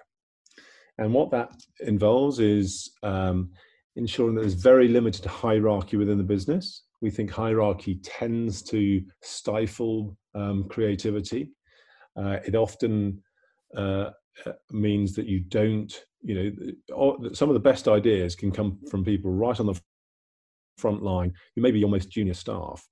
And 0.97 1.13
what 1.13 1.31
that 1.31 1.51
involves 1.79 2.39
is 2.39 2.91
um, 3.03 3.51
ensuring 3.95 4.35
that 4.35 4.41
there's 4.41 4.53
very 4.53 4.87
limited 4.87 5.25
hierarchy 5.25 5.97
within 5.97 6.17
the 6.17 6.23
business. 6.23 6.83
We 7.01 7.09
think 7.09 7.31
hierarchy 7.31 7.95
tends 8.03 8.61
to 8.63 9.01
stifle 9.21 10.17
um, 10.35 10.65
creativity. 10.69 11.51
Uh, 12.15 12.37
it 12.45 12.55
often 12.55 13.21
uh, 13.75 14.11
means 14.71 15.13
that 15.15 15.25
you 15.25 15.41
don't, 15.41 15.93
you 16.21 16.53
know, 16.89 17.29
some 17.33 17.49
of 17.49 17.53
the 17.53 17.59
best 17.59 17.87
ideas 17.87 18.35
can 18.35 18.51
come 18.51 18.79
from 18.89 19.03
people 19.03 19.31
right 19.31 19.59
on 19.59 19.65
the 19.65 19.79
front 20.77 21.03
line, 21.03 21.33
who 21.55 21.61
may 21.61 21.71
be 21.71 21.79
your 21.79 21.89
most 21.89 22.09
junior 22.09 22.33
staff. 22.33 22.87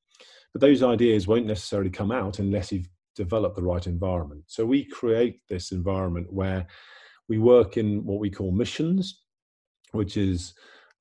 But 0.54 0.62
those 0.62 0.84
ideas 0.84 1.28
won't 1.28 1.46
necessarily 1.46 1.90
come 1.90 2.12
out 2.12 2.40
unless 2.40 2.72
you've 2.72 2.90
developed 3.16 3.56
the 3.56 3.64
right 3.64 3.86
environment. 3.88 4.44
So 4.48 4.66
we 4.66 4.86
create 4.86 5.40
this 5.50 5.72
environment 5.72 6.32
where 6.32 6.66
we 7.28 7.38
work 7.38 7.78
in 7.78 8.04
what 8.06 8.20
we 8.20 8.30
call 8.30 8.52
missions, 8.52 9.22
which 9.92 10.18
is 10.18 10.54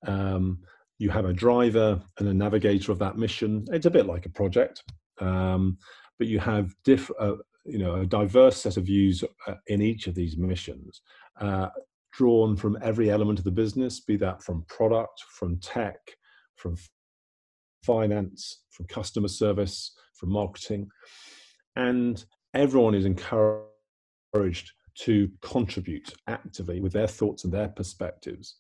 um, 0.07 0.61
you 0.99 1.11
have 1.11 1.25
a 1.25 1.33
driver 1.33 2.00
and 2.19 2.28
a 2.28 2.35
navigator 2.35 2.92
of 2.92 2.99
that 2.99 3.16
mission. 3.16 3.64
It's 3.73 3.87
a 3.87 3.90
bit 3.90 4.07
like 4.07 4.26
a 4.26 4.30
project, 4.30 4.83
um, 5.21 5.78
but 6.19 6.28
you 6.28 6.38
have 6.38 6.75
diff, 6.85 7.11
uh, 7.19 7.37
you 7.64 7.78
know, 7.78 7.97
a 7.97 8.07
diverse 8.07 8.59
set 8.59 8.76
of 8.76 8.85
views 8.85 9.25
uh, 9.47 9.54
in 9.66 9.83
each 9.83 10.07
of 10.07 10.14
these 10.14 10.37
missions, 10.37 11.00
uh, 11.40 11.69
drawn 12.12 12.57
from 12.57 12.78
every 12.83 13.11
element 13.11 13.38
of 13.38 13.45
the 13.45 13.50
business, 13.50 14.00
be 14.00 14.16
that 14.16 14.42
from 14.42 14.64
product, 14.69 15.23
from 15.38 15.59
tech, 15.61 15.99
from 16.57 16.76
finance, 17.82 18.62
from 18.70 18.87
customer 18.87 19.28
service, 19.28 19.92
from 20.14 20.30
marketing. 20.30 20.88
And 21.76 22.22
everyone 22.54 22.94
is 22.94 23.04
encouraged 23.04 23.64
to 24.99 25.30
contribute 25.40 26.12
actively 26.26 26.80
with 26.80 26.92
their 26.92 27.06
thoughts 27.06 27.44
and 27.44 27.52
their 27.52 27.68
perspectives. 27.68 28.56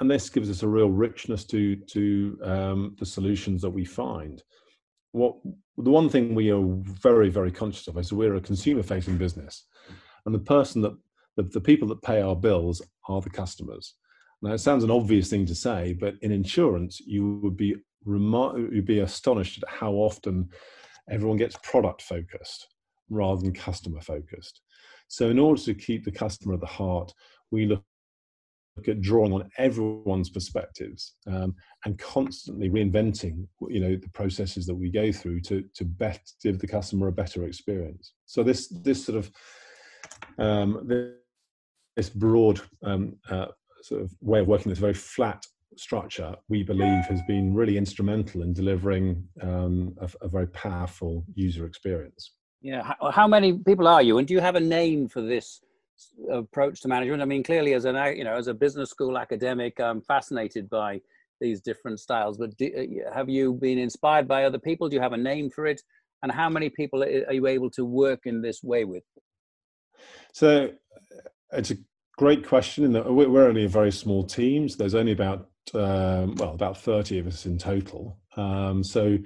And 0.00 0.10
this 0.10 0.30
gives 0.30 0.50
us 0.50 0.62
a 0.62 0.68
real 0.68 0.90
richness 0.90 1.44
to, 1.46 1.76
to 1.76 2.38
um, 2.44 2.96
the 2.98 3.06
solutions 3.06 3.62
that 3.62 3.70
we 3.70 3.84
find. 3.84 4.42
What 5.12 5.36
the 5.78 5.90
one 5.90 6.08
thing 6.08 6.34
we 6.34 6.50
are 6.50 6.62
very, 6.62 7.30
very 7.30 7.50
conscious 7.50 7.88
of 7.88 7.96
is 7.96 8.12
we're 8.12 8.36
a 8.36 8.40
consumer 8.40 8.82
facing 8.82 9.16
business. 9.16 9.64
And 10.26 10.34
the 10.34 10.40
person 10.40 10.82
that 10.82 10.96
the, 11.36 11.44
the 11.44 11.60
people 11.60 11.88
that 11.88 12.02
pay 12.02 12.20
our 12.20 12.36
bills 12.36 12.82
are 13.08 13.20
the 13.20 13.30
customers. 13.30 13.94
Now, 14.42 14.52
it 14.52 14.58
sounds 14.58 14.84
an 14.84 14.90
obvious 14.90 15.30
thing 15.30 15.46
to 15.46 15.54
say, 15.54 15.94
but 15.94 16.14
in 16.22 16.30
insurance, 16.30 17.00
you 17.00 17.40
would 17.42 17.56
be 17.56 17.76
remar- 18.06 18.72
you'd 18.72 18.86
be 18.86 19.00
astonished 19.00 19.62
at 19.62 19.68
how 19.68 19.92
often 19.92 20.48
everyone 21.10 21.38
gets 21.38 21.56
product 21.62 22.02
focused 22.02 22.68
rather 23.10 23.40
than 23.40 23.52
customer 23.52 24.00
focused. 24.00 24.60
So, 25.08 25.30
in 25.30 25.38
order 25.38 25.60
to 25.62 25.74
keep 25.74 26.04
the 26.04 26.12
customer 26.12 26.54
at 26.54 26.60
the 26.60 26.66
heart, 26.66 27.12
we 27.50 27.66
look 27.66 27.82
at 28.86 29.00
drawing 29.00 29.32
on 29.32 29.50
everyone's 29.58 30.30
perspectives 30.30 31.14
um, 31.26 31.54
and 31.84 31.98
constantly 31.98 32.68
reinventing 32.68 33.46
you 33.68 33.80
know 33.80 33.96
the 33.96 34.10
processes 34.10 34.66
that 34.66 34.74
we 34.74 34.88
go 34.90 35.10
through 35.10 35.40
to 35.40 35.64
to 35.74 35.84
best 35.84 36.36
give 36.42 36.60
the 36.60 36.66
customer 36.66 37.08
a 37.08 37.12
better 37.12 37.44
experience 37.44 38.12
so 38.26 38.44
this 38.44 38.68
this 38.68 39.04
sort 39.04 39.18
of 39.18 39.32
um, 40.38 40.86
this 41.96 42.10
broad 42.10 42.60
um, 42.84 43.16
uh, 43.28 43.46
sort 43.82 44.02
of 44.02 44.12
way 44.20 44.38
of 44.38 44.46
working 44.46 44.70
this 44.70 44.78
very 44.78 44.94
flat 44.94 45.44
structure, 45.76 46.34
we 46.48 46.62
believe, 46.62 47.04
has 47.06 47.20
been 47.28 47.54
really 47.54 47.76
instrumental 47.76 48.42
in 48.42 48.52
delivering 48.52 49.28
um, 49.42 49.94
a, 50.00 50.10
a, 50.22 50.28
very 50.28 50.48
powerful 50.48 51.24
user 51.34 51.66
experience. 51.66 52.32
Yeah. 52.60 52.82
How, 52.82 53.10
how, 53.10 53.28
many 53.28 53.52
people 53.52 53.86
are 53.86 54.02
you, 54.02 54.18
and 54.18 54.26
do 54.26 54.34
you 54.34 54.40
have 54.40 54.56
a 54.56 54.60
name 54.60 55.08
for 55.08 55.20
this 55.20 55.60
approach 56.30 56.80
to 56.82 56.88
management? 56.88 57.22
I 57.22 57.26
mean, 57.26 57.42
clearly, 57.42 57.74
as 57.74 57.84
an 57.84 57.96
you 58.16 58.24
know, 58.24 58.34
as 58.34 58.48
a 58.48 58.54
business 58.54 58.90
school 58.90 59.18
academic, 59.18 59.78
I'm 59.80 60.00
fascinated 60.00 60.68
by 60.68 61.00
these 61.40 61.60
different 61.60 62.00
styles. 62.00 62.38
But 62.38 62.56
do, 62.56 62.70
uh, 62.76 63.14
have 63.14 63.28
you 63.28 63.54
been 63.54 63.78
inspired 63.78 64.26
by 64.26 64.44
other 64.44 64.58
people? 64.58 64.88
Do 64.88 64.96
you 64.96 65.02
have 65.02 65.12
a 65.12 65.18
name 65.18 65.50
for 65.50 65.66
it? 65.66 65.82
And 66.22 66.32
how 66.32 66.48
many 66.48 66.68
people 66.68 67.04
are 67.04 67.32
you 67.32 67.46
able 67.46 67.70
to 67.70 67.84
work 67.84 68.20
in 68.24 68.42
this 68.42 68.62
way 68.62 68.84
with? 68.84 69.04
So 70.32 70.70
it's 71.52 71.70
a 71.70 71.76
great 72.16 72.46
question. 72.46 72.84
In 72.84 72.92
that 72.92 73.12
we're 73.12 73.46
only 73.46 73.64
a 73.64 73.68
very 73.68 73.92
small 73.92 74.24
team. 74.24 74.68
So 74.68 74.78
there's 74.78 74.96
only 74.96 75.12
about 75.12 75.48
um, 75.74 76.34
well, 76.36 76.54
about 76.54 76.78
30 76.78 77.18
of 77.18 77.26
us 77.26 77.46
in 77.46 77.58
total. 77.58 78.18
Um, 78.36 78.82
so 78.82 79.18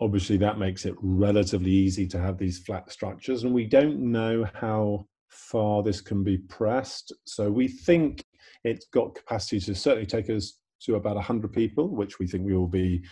obviously 0.00 0.36
that 0.38 0.58
makes 0.58 0.84
it 0.84 0.94
relatively 1.00 1.70
easy 1.70 2.06
to 2.08 2.18
have 2.18 2.38
these 2.38 2.58
flat 2.58 2.90
structures 2.90 3.44
and 3.44 3.54
we 3.54 3.64
don't 3.64 3.98
know 3.98 4.46
how 4.54 5.06
far 5.28 5.82
this 5.82 6.00
can 6.00 6.22
be 6.24 6.38
pressed. 6.38 7.12
So 7.24 7.50
we 7.50 7.68
think 7.68 8.24
it's 8.64 8.86
got 8.86 9.14
capacity 9.14 9.60
to 9.60 9.74
certainly 9.74 10.06
take 10.06 10.28
us 10.30 10.58
to 10.82 10.96
about 10.96 11.16
100 11.16 11.52
people, 11.52 11.88
which 11.88 12.18
we 12.18 12.26
think 12.26 12.44
we 12.44 12.56
will 12.56 12.66
be 12.66 13.02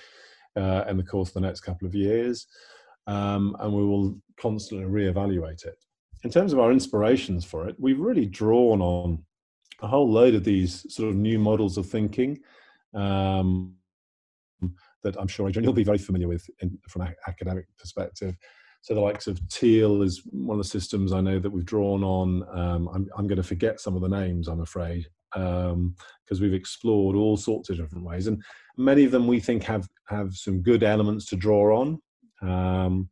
uh, 0.56 0.84
in 0.88 0.96
the 0.96 1.02
course 1.02 1.28
of 1.30 1.34
the 1.34 1.40
next 1.40 1.60
couple 1.60 1.86
of 1.86 1.94
years. 1.94 2.46
Um, 3.06 3.56
and 3.60 3.72
we 3.72 3.84
will 3.84 4.18
constantly 4.40 4.86
reevaluate 4.86 5.64
it. 5.66 5.76
In 6.24 6.30
terms 6.30 6.52
of 6.52 6.58
our 6.58 6.72
inspirations 6.72 7.44
for 7.44 7.68
it, 7.68 7.76
we've 7.78 8.00
really 8.00 8.26
drawn 8.26 8.80
on 8.80 9.22
a 9.82 9.86
whole 9.86 10.10
load 10.10 10.34
of 10.34 10.44
these 10.44 10.86
sort 10.92 11.10
of 11.10 11.16
new 11.16 11.38
models 11.38 11.76
of 11.76 11.86
thinking 11.86 12.38
um, 12.94 13.74
that 15.02 15.16
I'm 15.18 15.28
sure 15.28 15.48
Adrian 15.48 15.64
you'll 15.64 15.72
be 15.72 15.84
very 15.84 15.98
familiar 15.98 16.28
with 16.28 16.48
in, 16.60 16.78
from 16.88 17.02
an 17.02 17.14
academic 17.26 17.66
perspective. 17.78 18.34
So 18.82 18.94
the 18.94 19.00
likes 19.00 19.26
of 19.26 19.40
Teal 19.48 20.02
is 20.02 20.22
one 20.30 20.58
of 20.58 20.62
the 20.62 20.68
systems 20.68 21.12
I 21.12 21.22
know 21.22 21.38
that 21.38 21.50
we've 21.50 21.64
drawn 21.64 22.04
on. 22.04 22.46
Um, 22.52 22.88
I'm, 22.88 23.08
I'm 23.16 23.26
going 23.26 23.38
to 23.38 23.42
forget 23.42 23.80
some 23.80 23.96
of 23.96 24.02
the 24.02 24.08
names, 24.08 24.46
I'm 24.46 24.60
afraid, 24.60 25.06
because 25.32 25.72
um, 25.72 25.94
we've 26.40 26.52
explored 26.52 27.16
all 27.16 27.38
sorts 27.38 27.70
of 27.70 27.78
different 27.78 28.04
ways, 28.04 28.26
and 28.26 28.42
many 28.76 29.04
of 29.04 29.10
them 29.10 29.26
we 29.26 29.40
think 29.40 29.62
have 29.64 29.88
have 30.08 30.34
some 30.34 30.60
good 30.60 30.82
elements 30.82 31.24
to 31.26 31.36
draw 31.36 31.80
on, 31.80 31.98
um, 32.42 33.08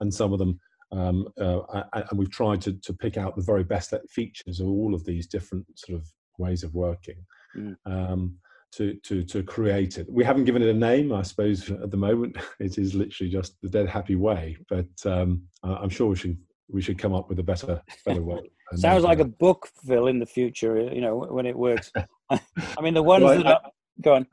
and 0.00 0.12
some 0.12 0.32
of 0.32 0.40
them. 0.40 0.58
Um, 0.92 1.28
uh, 1.40 1.82
and 1.92 2.18
we've 2.18 2.30
tried 2.30 2.60
to, 2.62 2.72
to 2.80 2.92
pick 2.92 3.16
out 3.16 3.36
the 3.36 3.42
very 3.42 3.64
best 3.64 3.92
features 4.08 4.60
of 4.60 4.68
all 4.68 4.94
of 4.94 5.04
these 5.04 5.26
different 5.26 5.66
sort 5.76 5.98
of 6.00 6.06
ways 6.38 6.62
of 6.62 6.74
working 6.74 7.16
mm. 7.56 7.76
um, 7.86 8.36
to, 8.72 8.94
to, 9.04 9.22
to 9.24 9.42
create 9.42 9.98
it. 9.98 10.06
We 10.10 10.24
haven't 10.24 10.44
given 10.44 10.62
it 10.62 10.68
a 10.68 10.74
name, 10.74 11.12
I 11.12 11.22
suppose, 11.22 11.70
at 11.82 11.90
the 11.90 11.96
moment. 11.96 12.36
It 12.60 12.78
is 12.78 12.94
literally 12.94 13.30
just 13.30 13.60
the 13.62 13.68
Dead 13.68 13.88
Happy 13.88 14.16
Way, 14.16 14.56
but 14.68 14.86
um, 15.04 15.42
I'm 15.62 15.90
sure 15.90 16.08
we 16.08 16.16
should 16.16 16.38
we 16.68 16.82
should 16.82 16.98
come 16.98 17.14
up 17.14 17.28
with 17.28 17.38
a 17.38 17.44
better 17.44 17.80
better 18.04 18.22
way. 18.22 18.50
Sounds 18.74 19.04
like 19.04 19.20
a 19.20 19.24
book, 19.24 19.68
Phil, 19.86 20.08
in 20.08 20.18
the 20.18 20.26
future. 20.26 20.80
You 20.92 21.00
know, 21.00 21.18
when 21.18 21.46
it 21.46 21.56
works. 21.56 21.92
I 22.28 22.40
mean, 22.82 22.94
the 22.94 23.02
ones 23.02 23.22
well, 23.24 23.38
that 23.38 23.46
are, 23.46 23.70
go 24.00 24.14
on. 24.14 24.26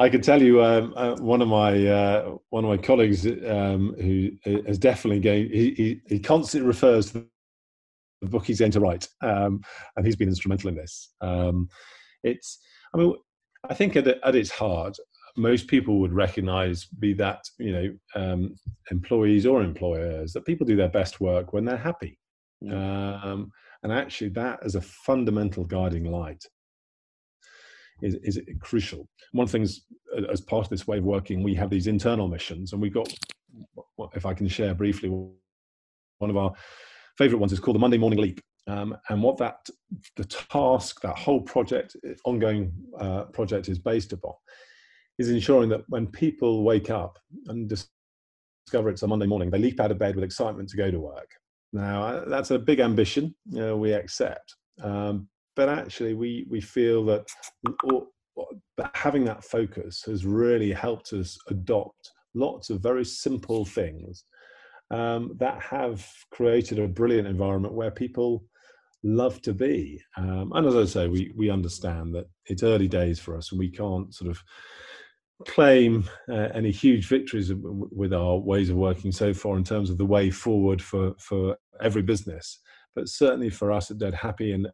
I 0.00 0.08
can 0.08 0.20
tell 0.20 0.40
you, 0.40 0.62
um, 0.62 0.92
uh, 0.96 1.16
one 1.16 1.40
of 1.40 1.48
my 1.48 1.86
uh, 1.86 2.34
one 2.50 2.64
of 2.64 2.70
my 2.70 2.76
colleagues 2.76 3.26
um, 3.26 3.94
has 4.66 4.78
definitely 4.78 5.20
going. 5.20 5.48
He, 5.48 5.70
he, 5.70 6.00
he 6.06 6.20
constantly 6.20 6.66
refers 6.66 7.12
to 7.12 7.26
the 8.20 8.28
book 8.28 8.46
he's 8.46 8.60
going 8.60 8.72
to 8.72 8.80
write, 8.80 9.08
um, 9.22 9.62
and 9.96 10.04
he's 10.04 10.16
been 10.16 10.28
instrumental 10.28 10.68
in 10.68 10.76
this. 10.76 11.14
Um, 11.20 11.68
it's, 12.22 12.58
I 12.94 12.98
mean, 12.98 13.14
I 13.68 13.74
think 13.74 13.96
at, 13.96 14.06
at 14.06 14.34
its 14.34 14.50
heart, 14.50 14.96
most 15.36 15.68
people 15.68 16.00
would 16.00 16.12
recognize, 16.12 16.84
be 16.84 17.12
that 17.14 17.44
you 17.58 17.72
know 17.72 17.94
um, 18.14 18.56
employees 18.90 19.46
or 19.46 19.62
employers, 19.62 20.32
that 20.32 20.44
people 20.44 20.66
do 20.66 20.76
their 20.76 20.88
best 20.88 21.20
work 21.20 21.52
when 21.52 21.64
they're 21.64 21.76
happy, 21.76 22.18
yeah. 22.60 23.20
um, 23.22 23.50
and 23.82 23.92
actually 23.92 24.30
that 24.30 24.58
is 24.62 24.74
a 24.74 24.80
fundamental 24.80 25.64
guiding 25.64 26.04
light. 26.04 26.44
Is, 28.00 28.14
is 28.22 28.40
crucial. 28.60 29.08
One 29.32 29.42
of 29.42 29.50
the 29.50 29.58
things, 29.58 29.80
as 30.30 30.40
part 30.40 30.64
of 30.64 30.70
this 30.70 30.86
way 30.86 30.98
of 30.98 31.04
working, 31.04 31.42
we 31.42 31.56
have 31.56 31.68
these 31.68 31.88
internal 31.88 32.28
missions, 32.28 32.72
and 32.72 32.80
we've 32.80 32.94
got, 32.94 33.12
if 34.14 34.24
I 34.24 34.34
can 34.34 34.46
share 34.46 34.72
briefly, 34.72 35.08
one 35.08 36.30
of 36.30 36.36
our 36.36 36.52
favorite 37.16 37.38
ones 37.38 37.52
is 37.52 37.58
called 37.58 37.74
the 37.74 37.80
Monday 37.80 37.98
Morning 37.98 38.20
Leap. 38.20 38.40
Um, 38.68 38.96
and 39.08 39.22
what 39.22 39.38
that 39.38 39.66
the 40.16 40.24
task 40.24 41.00
that 41.00 41.16
whole 41.16 41.40
project 41.40 41.96
ongoing 42.24 42.70
uh, 43.00 43.24
project 43.24 43.68
is 43.68 43.78
based 43.78 44.12
upon 44.12 44.34
is 45.18 45.30
ensuring 45.30 45.70
that 45.70 45.84
when 45.88 46.06
people 46.06 46.62
wake 46.62 46.90
up 46.90 47.18
and 47.46 47.68
discover 47.68 48.90
it's 48.90 49.02
a 49.02 49.06
monday 49.06 49.26
morning 49.26 49.50
they 49.50 49.58
leap 49.58 49.80
out 49.80 49.90
of 49.90 49.98
bed 49.98 50.14
with 50.14 50.22
excitement 50.24 50.68
to 50.68 50.76
go 50.76 50.90
to 50.90 51.00
work. 51.00 51.30
Now 51.72 52.02
uh, 52.02 52.28
that's 52.28 52.50
a 52.50 52.58
big 52.58 52.80
ambition 52.80 53.34
you 53.46 53.60
know, 53.60 53.76
we 53.76 53.92
accept. 53.92 54.54
Um, 54.82 55.28
but 55.56 55.70
actually 55.70 56.12
we 56.12 56.46
we 56.50 56.60
feel 56.60 57.04
that, 57.06 57.26
that 58.76 58.90
having 58.94 59.24
that 59.24 59.44
focus 59.44 60.02
has 60.06 60.26
really 60.26 60.72
helped 60.72 61.14
us 61.14 61.38
adopt 61.48 62.10
lots 62.34 62.68
of 62.68 62.82
very 62.82 63.04
simple 63.04 63.64
things 63.64 64.24
um, 64.90 65.34
that 65.38 65.60
have 65.62 66.06
created 66.30 66.78
a 66.78 66.86
brilliant 66.86 67.26
environment 67.26 67.74
where 67.74 67.90
people 67.90 68.44
love 69.16 69.40
to 69.42 69.52
be. 69.52 70.00
Um, 70.16 70.52
and 70.54 70.66
as 70.66 70.76
I 70.76 70.84
say, 70.84 71.08
we 71.08 71.32
we 71.36 71.50
understand 71.50 72.14
that 72.14 72.26
it's 72.46 72.62
early 72.62 72.88
days 72.88 73.18
for 73.18 73.36
us, 73.36 73.52
and 73.52 73.58
we 73.58 73.70
can't 73.70 74.14
sort 74.14 74.30
of 74.30 74.42
claim 75.46 76.04
uh, 76.28 76.48
any 76.54 76.70
huge 76.70 77.06
victories 77.06 77.52
with 77.54 78.12
our 78.12 78.38
ways 78.38 78.70
of 78.70 78.76
working 78.76 79.12
so 79.12 79.32
far 79.32 79.56
in 79.56 79.64
terms 79.64 79.90
of 79.90 79.98
the 79.98 80.04
way 80.04 80.30
forward 80.30 80.82
for 80.82 81.14
for 81.18 81.56
every 81.80 82.02
business. 82.02 82.60
But 82.94 83.08
certainly 83.08 83.50
for 83.50 83.72
us 83.72 83.90
at 83.90 83.98
Dead 83.98 84.14
Happy 84.14 84.52
and 84.52 84.68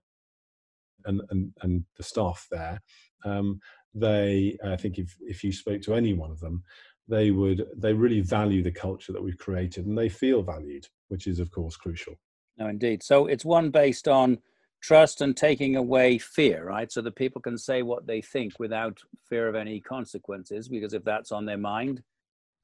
and 1.04 1.20
and, 1.30 1.52
and 1.62 1.84
the 1.96 2.02
staff 2.02 2.46
there, 2.50 2.80
um, 3.24 3.60
they 3.94 4.56
I 4.64 4.76
think 4.76 4.98
if 4.98 5.14
if 5.20 5.44
you 5.44 5.52
spoke 5.52 5.82
to 5.82 5.94
any 5.94 6.14
one 6.14 6.30
of 6.30 6.40
them, 6.40 6.62
they 7.08 7.30
would 7.30 7.66
they 7.76 7.92
really 7.92 8.20
value 8.20 8.62
the 8.62 8.72
culture 8.72 9.12
that 9.12 9.22
we've 9.22 9.38
created 9.38 9.86
and 9.86 9.96
they 9.96 10.08
feel 10.08 10.42
valued, 10.42 10.86
which 11.08 11.26
is 11.26 11.40
of 11.40 11.50
course 11.50 11.76
crucial. 11.76 12.14
No, 12.58 12.68
indeed. 12.68 13.02
So 13.02 13.26
it's 13.26 13.44
one 13.44 13.70
based 13.70 14.08
on 14.08 14.38
trust 14.82 15.20
and 15.20 15.36
taking 15.36 15.76
away 15.76 16.18
fear, 16.18 16.64
right? 16.64 16.90
So 16.92 17.00
that 17.02 17.16
people 17.16 17.40
can 17.40 17.58
say 17.58 17.82
what 17.82 18.06
they 18.06 18.20
think 18.20 18.58
without 18.58 18.98
fear 19.28 19.48
of 19.48 19.54
any 19.54 19.80
consequences. 19.80 20.68
Because 20.68 20.94
if 20.94 21.04
that's 21.04 21.32
on 21.32 21.46
their 21.46 21.58
mind, 21.58 22.02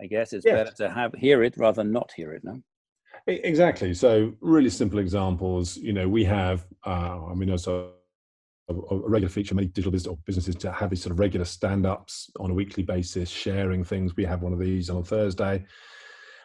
I 0.01 0.07
guess 0.07 0.33
it's 0.33 0.45
yes. 0.45 0.55
better 0.55 0.77
to 0.77 0.91
have 0.95 1.15
hear 1.15 1.43
it 1.43 1.57
rather 1.57 1.83
than 1.83 1.93
not 1.93 2.13
hear 2.15 2.33
it. 2.33 2.45
No. 2.45 2.61
Exactly. 3.27 3.95
So 3.95 4.33
really 4.41 4.71
simple 4.71 4.99
examples. 4.99 5.77
You 5.77 5.93
know, 5.93 6.09
we 6.09 6.25
have. 6.25 6.67
Uh, 6.87 7.27
I 7.27 7.35
mean, 7.35 7.51
also 7.51 7.93
a 8.71 8.97
regular 8.97 9.29
feature 9.29 9.55
many 9.55 9.67
digital 9.67 9.91
business 9.91 10.11
or 10.11 10.19
businesses 10.25 10.55
to 10.57 10.71
have 10.71 10.91
these 10.91 11.03
sort 11.03 11.13
of 11.13 11.19
regular 11.19 11.45
stand-ups 11.45 12.31
on 12.39 12.51
a 12.51 12.55
weekly 12.55 12.83
basis 12.83 13.29
sharing 13.29 13.83
things 13.83 14.17
we 14.17 14.25
have 14.25 14.43
one 14.43 14.53
of 14.53 14.59
these 14.59 14.89
on 14.89 15.03
thursday 15.03 15.65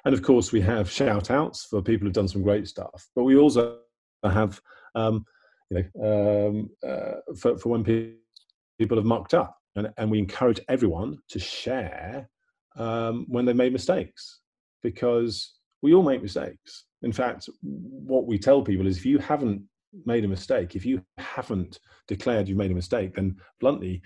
and 0.06 0.14
of 0.14 0.22
course, 0.22 0.52
we 0.52 0.62
have 0.62 0.90
shout 0.90 1.32
outs 1.32 1.66
for 1.66 1.82
people 1.82 2.06
who've 2.06 2.14
done 2.14 2.28
some 2.28 2.44
great 2.44 2.68
stuff, 2.68 3.10
but 3.16 3.24
we 3.24 3.36
also 3.36 3.80
have, 4.24 4.62
um, 4.94 5.26
you 5.72 5.84
know, 5.96 6.48
um, 6.48 6.70
uh, 6.88 7.34
for, 7.36 7.58
for 7.58 7.70
when 7.70 7.84
people 7.84 8.98
have 8.98 9.06
mucked 9.06 9.34
up. 9.34 9.58
And, 9.76 9.90
and 9.98 10.10
we 10.10 10.20
encourage 10.20 10.62
everyone 10.70 11.18
to 11.30 11.40
share 11.40 12.30
um, 12.78 13.26
when 13.28 13.46
they 13.46 13.52
made 13.52 13.74
mistakes 13.74 14.42
because 14.84 15.56
we 15.82 15.94
all 15.94 16.04
make 16.04 16.22
mistakes. 16.22 16.86
In 17.02 17.12
fact, 17.12 17.50
what 17.62 18.26
we 18.28 18.38
tell 18.38 18.62
people 18.62 18.88
is 18.88 18.98
if 18.98 19.06
you 19.06 19.18
haven't 19.18 19.64
made 20.06 20.24
a 20.24 20.30
mistake, 20.30 20.76
if 20.76 20.86
you 20.86 21.04
haven't 21.18 21.80
declared 22.08 22.48
you've 22.48 22.58
made 22.58 22.72
a 22.72 22.76
mistake, 22.76 23.16
then 23.16 23.36
bluntly, 23.60 24.02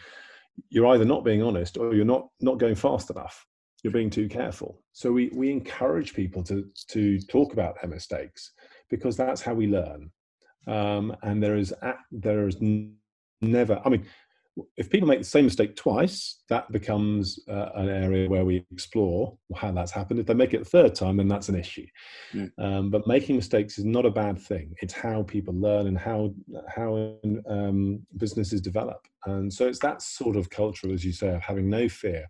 you're 0.69 0.87
either 0.87 1.05
not 1.05 1.23
being 1.23 1.43
honest 1.43 1.77
or 1.77 1.93
you're 1.93 2.05
not 2.05 2.27
not 2.41 2.57
going 2.57 2.75
fast 2.75 3.09
enough 3.09 3.45
you're 3.83 3.93
being 3.93 4.09
too 4.09 4.27
careful. 4.27 4.81
So 4.91 5.11
we, 5.11 5.29
we 5.33 5.51
encourage 5.51 6.13
people 6.13 6.43
to, 6.43 6.67
to 6.89 7.19
talk 7.21 7.53
about 7.53 7.81
their 7.81 7.89
mistakes 7.89 8.51
because 8.89 9.15
that's 9.15 9.41
how 9.41 9.53
we 9.53 9.67
learn. 9.67 10.11
Um, 10.67 11.15
and 11.23 11.41
there 11.41 11.55
is, 11.55 11.73
there 12.11 12.47
is 12.47 12.57
never, 13.41 13.81
I 13.85 13.89
mean, 13.89 14.05
if 14.77 14.89
people 14.89 15.07
make 15.07 15.19
the 15.19 15.25
same 15.25 15.45
mistake 15.45 15.75
twice, 15.75 16.41
that 16.49 16.71
becomes 16.71 17.39
uh, 17.47 17.69
an 17.75 17.89
area 17.89 18.29
where 18.29 18.45
we 18.45 18.65
explore 18.71 19.37
how 19.55 19.71
that's 19.71 19.91
happened. 19.91 20.19
If 20.19 20.25
they 20.25 20.33
make 20.33 20.53
it 20.53 20.61
a 20.61 20.65
third 20.65 20.95
time, 20.95 21.17
then 21.17 21.27
that's 21.27 21.49
an 21.49 21.55
issue. 21.55 21.85
Mm. 22.33 22.51
Um, 22.57 22.89
but 22.89 23.07
making 23.07 23.35
mistakes 23.35 23.77
is 23.77 23.85
not 23.85 24.05
a 24.05 24.11
bad 24.11 24.39
thing. 24.39 24.73
It's 24.81 24.93
how 24.93 25.23
people 25.23 25.53
learn 25.53 25.87
and 25.87 25.97
how 25.97 26.33
how 26.67 27.15
um, 27.47 28.01
businesses 28.17 28.61
develop. 28.61 29.07
And 29.25 29.53
so 29.53 29.67
it's 29.67 29.79
that 29.79 30.01
sort 30.01 30.35
of 30.35 30.49
culture, 30.49 30.91
as 30.91 31.05
you 31.05 31.13
say, 31.13 31.29
of 31.29 31.41
having 31.41 31.69
no 31.69 31.87
fear. 31.87 32.25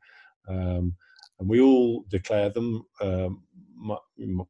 Um, 0.48 0.96
and 1.40 1.50
we 1.50 1.60
all 1.62 2.06
declare 2.10 2.50
them. 2.50 2.84
Um, 3.02 3.44
my, 3.82 3.96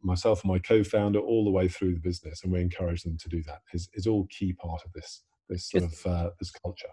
myself 0.01 0.43
and 0.43 0.51
my 0.51 0.57
co-founder 0.57 1.19
all 1.19 1.45
the 1.45 1.51
way 1.51 1.67
through 1.67 1.93
the 1.93 1.99
business, 1.99 2.43
and 2.43 2.51
we 2.51 2.61
encourage 2.61 3.03
them 3.03 3.15
to 3.17 3.29
do 3.29 3.43
that. 3.43 3.61
is 3.73 3.87
is 3.93 4.07
all 4.07 4.27
key 4.29 4.53
part 4.53 4.81
of 4.83 4.91
this 4.93 5.23
this 5.47 5.69
sort 5.69 5.83
of 5.83 6.05
uh, 6.05 6.29
this 6.39 6.51
culture. 6.51 6.89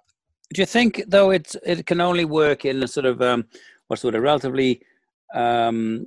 Do 0.53 0.61
you 0.63 0.67
think 0.67 1.03
though 1.09 1.31
it's 1.31 1.57
it 1.65 1.87
can 1.87 2.01
only 2.01 2.25
work 2.25 2.65
in 2.65 2.83
a 2.83 2.89
sort 2.89 3.07
of 3.07 3.23
um, 3.23 3.47
what's 3.87 4.03
sort 4.03 4.15
of 4.15 4.23
relatively 4.23 4.83
um, 5.35 6.07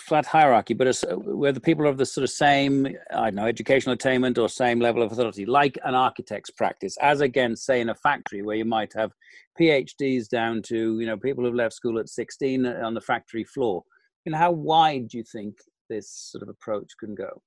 flat 0.00 0.26
hierarchy, 0.26 0.74
but 0.74 0.86
it's, 0.86 1.04
where 1.10 1.52
the 1.52 1.60
people 1.60 1.84
are 1.84 1.90
of 1.90 1.98
the 1.98 2.06
sort 2.06 2.24
of 2.24 2.30
same, 2.30 2.86
I 3.14 3.24
don't 3.24 3.36
know, 3.36 3.46
educational 3.46 3.94
attainment 3.94 4.38
or 4.38 4.48
same 4.48 4.80
level 4.80 5.02
of 5.02 5.12
authority, 5.12 5.46
like 5.46 5.78
an 5.84 5.94
architect's 5.94 6.50
practice, 6.50 6.96
as 7.00 7.20
against, 7.20 7.64
say, 7.64 7.80
in 7.80 7.88
a 7.88 7.94
factory 7.94 8.42
where 8.42 8.56
you 8.56 8.64
might 8.64 8.92
have 8.94 9.12
PhDs 9.60 10.28
down 10.28 10.62
to, 10.62 10.98
you 10.98 11.06
know, 11.06 11.16
people 11.16 11.44
who've 11.44 11.54
left 11.54 11.74
school 11.74 11.98
at 11.98 12.08
16 12.08 12.66
on 12.66 12.94
the 12.94 13.00
factory 13.00 13.44
floor. 13.44 13.84
You 14.24 14.32
know, 14.32 14.38
how 14.38 14.52
wide 14.52 15.08
do 15.08 15.18
you 15.18 15.24
think 15.24 15.56
this 15.88 16.10
sort 16.10 16.42
of 16.42 16.48
approach 16.48 16.90
can 16.98 17.14
go? 17.14 17.42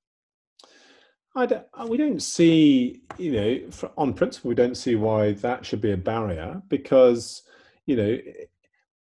I 1.35 1.47
don't, 1.47 1.65
uh, 1.73 1.87
we 1.89 1.97
don't 1.97 2.21
see, 2.21 3.01
you 3.17 3.31
know, 3.31 3.71
for, 3.71 3.91
on 3.97 4.13
principle, 4.13 4.49
we 4.49 4.55
don't 4.55 4.77
see 4.77 4.95
why 4.95 5.33
that 5.33 5.65
should 5.65 5.81
be 5.81 5.91
a 5.91 5.97
barrier 5.97 6.61
because, 6.69 7.41
you 7.87 7.95
know, 7.95 8.17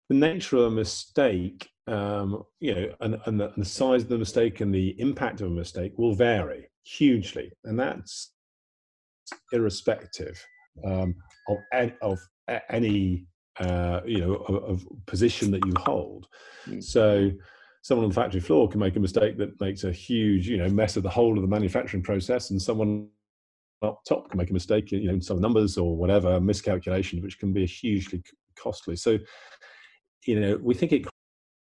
the 0.10 0.16
nature 0.16 0.58
of 0.58 0.64
a 0.64 0.72
mistake 0.72 1.70
um, 1.88 2.44
you 2.60 2.74
know, 2.74 2.88
and, 3.02 3.20
and 3.26 3.40
the, 3.40 3.52
and, 3.54 3.62
the, 3.62 3.66
size 3.66 4.04
of 4.04 4.10
the 4.10 4.18
mistake 4.18 4.62
and 4.62 4.74
the 4.74 4.96
impact 5.00 5.42
of 5.42 5.48
a 5.48 5.54
mistake 5.54 5.94
will 5.98 6.16
vary 6.16 6.70
hugely, 6.84 7.52
and 7.66 7.78
that's 7.78 8.32
irrespective 9.52 10.42
um, 10.86 11.16
of 11.50 11.92
of 12.02 12.20
any 12.70 13.26
uh, 13.60 14.02
you 14.06 14.20
know 14.20 14.36
of, 14.36 14.64
of, 14.64 14.88
position 15.06 15.52
that 15.52 15.66
you 15.66 15.74
hold. 15.78 16.28
Mm. 16.68 16.82
So, 16.82 17.32
someone 17.82 18.06
on 18.06 18.10
the 18.10 18.16
factory 18.16 18.40
floor 18.40 18.70
can 18.70 18.80
make 18.80 18.96
a 18.96 19.00
mistake 19.00 19.38
that 19.38 19.60
makes 19.60 19.84
a 19.84 19.92
huge 19.92 20.48
you 20.48 20.58
know 20.58 20.70
mess 20.70 20.96
of 20.96 21.04
the 21.04 21.10
whole 21.10 21.36
of 21.36 21.42
the 21.42 21.48
manufacturing 21.48 22.04
process, 22.04 22.50
and 22.50 22.62
someone 22.62 23.10
up 23.82 24.02
top 24.08 24.30
can 24.30 24.38
make 24.38 24.50
a 24.50 24.54
mistake, 24.54 24.94
you 24.94 25.08
know, 25.08 25.14
in 25.14 25.22
some 25.22 25.42
numbers 25.42 25.78
or 25.78 25.98
whatever 25.98 26.40
miscalculation, 26.40 27.22
which 27.22 27.38
can 27.38 27.52
be 27.52 27.66
hugely 27.66 28.24
costly. 28.58 28.96
So, 28.96 29.20
you 30.26 30.40
know, 30.40 30.60
we 30.62 30.74
think 30.74 30.92
it 30.92 31.06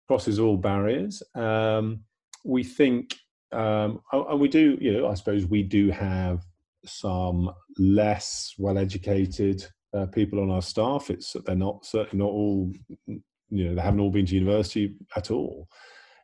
crosses 0.09 0.39
all 0.39 0.57
barriers. 0.57 1.23
Um, 1.35 2.01
we 2.45 2.63
think, 2.63 3.15
um, 3.53 4.01
and 4.13 4.41
we 4.41 4.49
do, 4.49 4.77
you 4.81 4.93
know, 4.93 5.09
I 5.09 5.15
suppose 5.15 5.47
we 5.47 5.63
do 5.63 5.91
have 5.91 6.45
some 6.85 7.51
less 7.79 8.55
well-educated 8.59 9.67
uh, 9.97 10.07
people 10.07 10.41
on 10.41 10.51
our 10.51 10.63
staff. 10.63 11.11
It's 11.11 11.35
they're 11.47 11.55
not 11.55 11.85
certainly 11.85 12.25
not 12.25 12.31
all, 12.31 12.73
you 13.07 13.65
know, 13.65 13.75
they 13.75 13.81
haven't 13.81 14.01
all 14.01 14.11
been 14.11 14.27
to 14.27 14.35
university 14.35 14.95
at 15.17 15.31
all. 15.31 15.69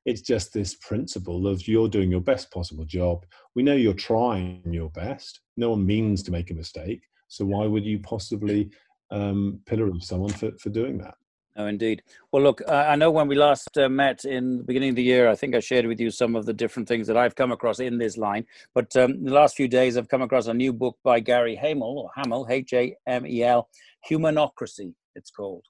It's 0.07 0.23
just 0.23 0.53
this 0.53 0.77
principle 0.77 1.47
of 1.47 1.67
you're 1.69 1.89
doing 1.89 2.11
your 2.11 2.21
best 2.23 2.51
possible 2.51 2.85
job. 2.85 3.25
We 3.55 3.63
know 3.63 3.75
you're 3.75 3.93
trying 3.93 4.63
your 4.73 4.91
best. 4.91 5.41
No 5.57 5.71
one 5.71 5.87
means 5.87 6.23
to 6.25 6.31
make 6.31 6.51
a 6.51 6.55
mistake. 6.55 7.03
So 7.29 7.45
why 7.45 7.67
would 7.67 7.85
you 7.85 8.01
possibly 8.01 8.71
um, 9.11 9.61
pillar 9.67 9.91
someone 10.01 10.33
for, 10.33 10.51
for 10.59 10.71
doing 10.71 10.99
that? 10.99 11.15
No, 11.57 11.67
indeed. 11.67 12.03
Well, 12.31 12.43
look, 12.43 12.63
I 12.69 12.95
know 12.95 13.11
when 13.11 13.27
we 13.27 13.35
last 13.35 13.77
uh, 13.77 13.89
met 13.89 14.25
in 14.25 14.59
the 14.59 14.63
beginning 14.63 14.91
of 14.91 14.97
the 14.97 15.03
year, 15.03 15.29
I 15.29 15.35
think 15.35 15.55
I 15.55 15.61
shared 15.61 15.85
with 15.85 15.99
you 15.99 16.11
some 16.11 16.37
of 16.37 16.47
the 16.47 16.53
different 16.53 16.89
things 16.89 17.09
that 17.09 17.17
I've 17.17 17.35
come 17.35 17.51
across 17.51 17.81
in 17.81 17.99
this 17.99 18.17
line. 18.17 18.47
But 18.73 18.95
um, 18.97 19.25
the 19.25 19.33
last 19.33 19.57
few 19.57 19.67
days, 19.67 19.97
I've 19.97 20.09
come 20.09 20.23
across 20.23 20.47
a 20.47 20.55
new 20.55 20.73
book 20.73 20.97
by 21.03 21.19
Gary 21.19 21.57
Hamel, 21.57 21.99
or 21.99 22.11
Hamel, 22.17 22.47
H 22.49 22.73
A 22.73 22.97
M 23.07 23.27
E 23.27 23.43
L, 23.43 23.69
Humanocracy, 24.09 24.95
it's 25.17 25.31
called. 25.31 25.65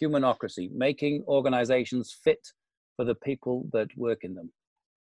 Humanocracy, 0.00 0.70
making 0.72 1.24
organizations 1.26 2.16
fit 2.22 2.46
for 2.96 3.04
the 3.04 3.16
people 3.16 3.68
that 3.72 3.88
work 3.96 4.20
in 4.22 4.34
them, 4.34 4.52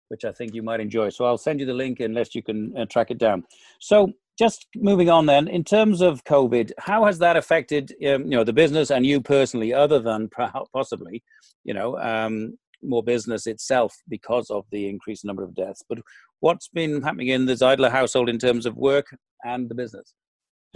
which 0.09 0.25
I 0.25 0.33
think 0.33 0.55
you 0.55 0.63
might 0.63 0.81
enjoy. 0.81 1.11
So 1.11 1.27
I'll 1.27 1.39
send 1.39 1.61
you 1.61 1.67
the 1.67 1.75
link 1.75 2.01
unless 2.01 2.35
you 2.35 2.43
can 2.43 2.75
uh, 2.77 2.87
track 2.87 3.11
it 3.11 3.19
down. 3.19 3.45
So 3.81 4.13
just 4.39 4.67
moving 4.77 5.09
on 5.09 5.27
then, 5.27 5.49
in 5.49 5.65
terms 5.65 6.01
of 6.01 6.25
COVID, 6.25 6.73
how 6.79 7.05
has 7.05 7.19
that 7.19 7.37
affected 7.37 7.93
um, 8.07 8.25
you 8.25 8.37
know 8.37 8.45
the 8.45 8.53
business 8.53 8.91
and 8.91 9.07
you 9.07 9.21
personally, 9.21 9.73
other 9.73 9.99
than 9.99 10.29
possibly 10.73 11.23
you 11.65 11.75
know 11.75 11.99
um, 11.99 12.59
more 12.83 13.03
business 13.03 13.47
itself 13.47 13.95
because 14.09 14.51
of 14.51 14.65
the 14.71 14.89
increased 14.89 15.25
number 15.25 15.43
of 15.43 15.55
deaths? 15.55 15.83
But 15.89 15.99
what's 16.41 16.69
been 16.69 17.03
happening 17.03 17.29
in 17.29 17.47
the 17.47 17.55
Zeidler 17.55 17.91
household 17.91 18.29
in 18.29 18.39
terms 18.39 18.67
of 18.67 18.77
work 18.77 19.07
and 19.45 19.69
the 19.69 19.75
business? 19.75 20.15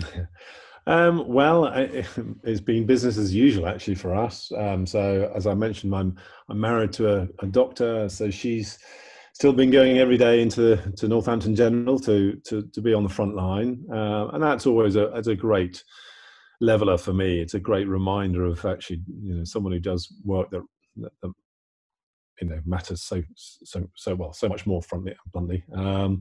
Um, 0.87 1.29
well, 1.29 1.67
it's 2.43 2.61
been 2.61 2.87
business 2.87 3.19
as 3.19 3.35
usual 3.35 3.67
actually 3.67 3.97
for 3.97 4.15
us. 4.15 4.51
Um, 4.57 4.87
so 4.87 5.31
as 5.35 5.47
I 5.47 5.55
mentioned, 5.55 5.95
I'm 5.95 6.17
I'm 6.49 6.61
married 6.61 6.93
to 6.95 7.17
a, 7.17 7.29
a, 7.41 7.47
doctor, 7.47 8.09
so 8.09 8.31
she's 8.31 8.79
still 9.41 9.53
been 9.55 9.71
going 9.71 9.97
every 9.97 10.19
day 10.19 10.43
into 10.43 10.77
to 10.99 11.09
Northampton 11.09 11.57
General 11.57 11.99
to 12.01 12.39
to 12.45 12.63
to 12.75 12.81
be 12.83 12.93
on 12.93 13.03
the 13.03 13.09
front 13.09 13.35
line, 13.35 13.83
uh, 13.91 14.29
and 14.35 14.43
that's 14.43 14.67
always 14.67 14.97
a 14.97 15.11
that's 15.15 15.29
a 15.29 15.35
great 15.35 15.83
leveler 16.61 16.99
for 16.99 17.15
me. 17.15 17.41
It's 17.41 17.55
a 17.55 17.59
great 17.59 17.89
reminder 17.89 18.45
of 18.45 18.63
actually 18.67 19.01
you 19.23 19.37
know 19.37 19.45
someone 19.45 19.73
who 19.73 19.81
does 19.81 20.13
work 20.27 20.51
that, 20.51 20.63
that, 20.97 21.13
that 21.23 21.33
you 22.43 22.49
know 22.49 22.61
matters 22.67 23.01
so 23.01 23.23
so 23.35 23.89
so 23.97 24.15
well 24.15 24.35
so 24.35 24.47
much 24.47 24.67
more 24.67 24.83
from 24.83 25.09
bluntly. 25.33 25.65
Um, 25.75 26.21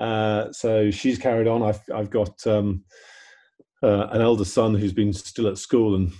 uh, 0.00 0.50
so 0.50 0.90
she's 0.90 1.16
carried 1.16 1.46
on. 1.46 1.62
I've 1.62 1.82
I've 1.94 2.10
got. 2.10 2.44
Um, 2.46 2.84
uh, 3.80 4.08
an 4.10 4.20
elder 4.20 4.44
son 4.44 4.74
who's 4.74 4.92
been 4.92 5.12
still 5.12 5.46
at 5.46 5.56
school 5.56 5.94
and 5.94 6.10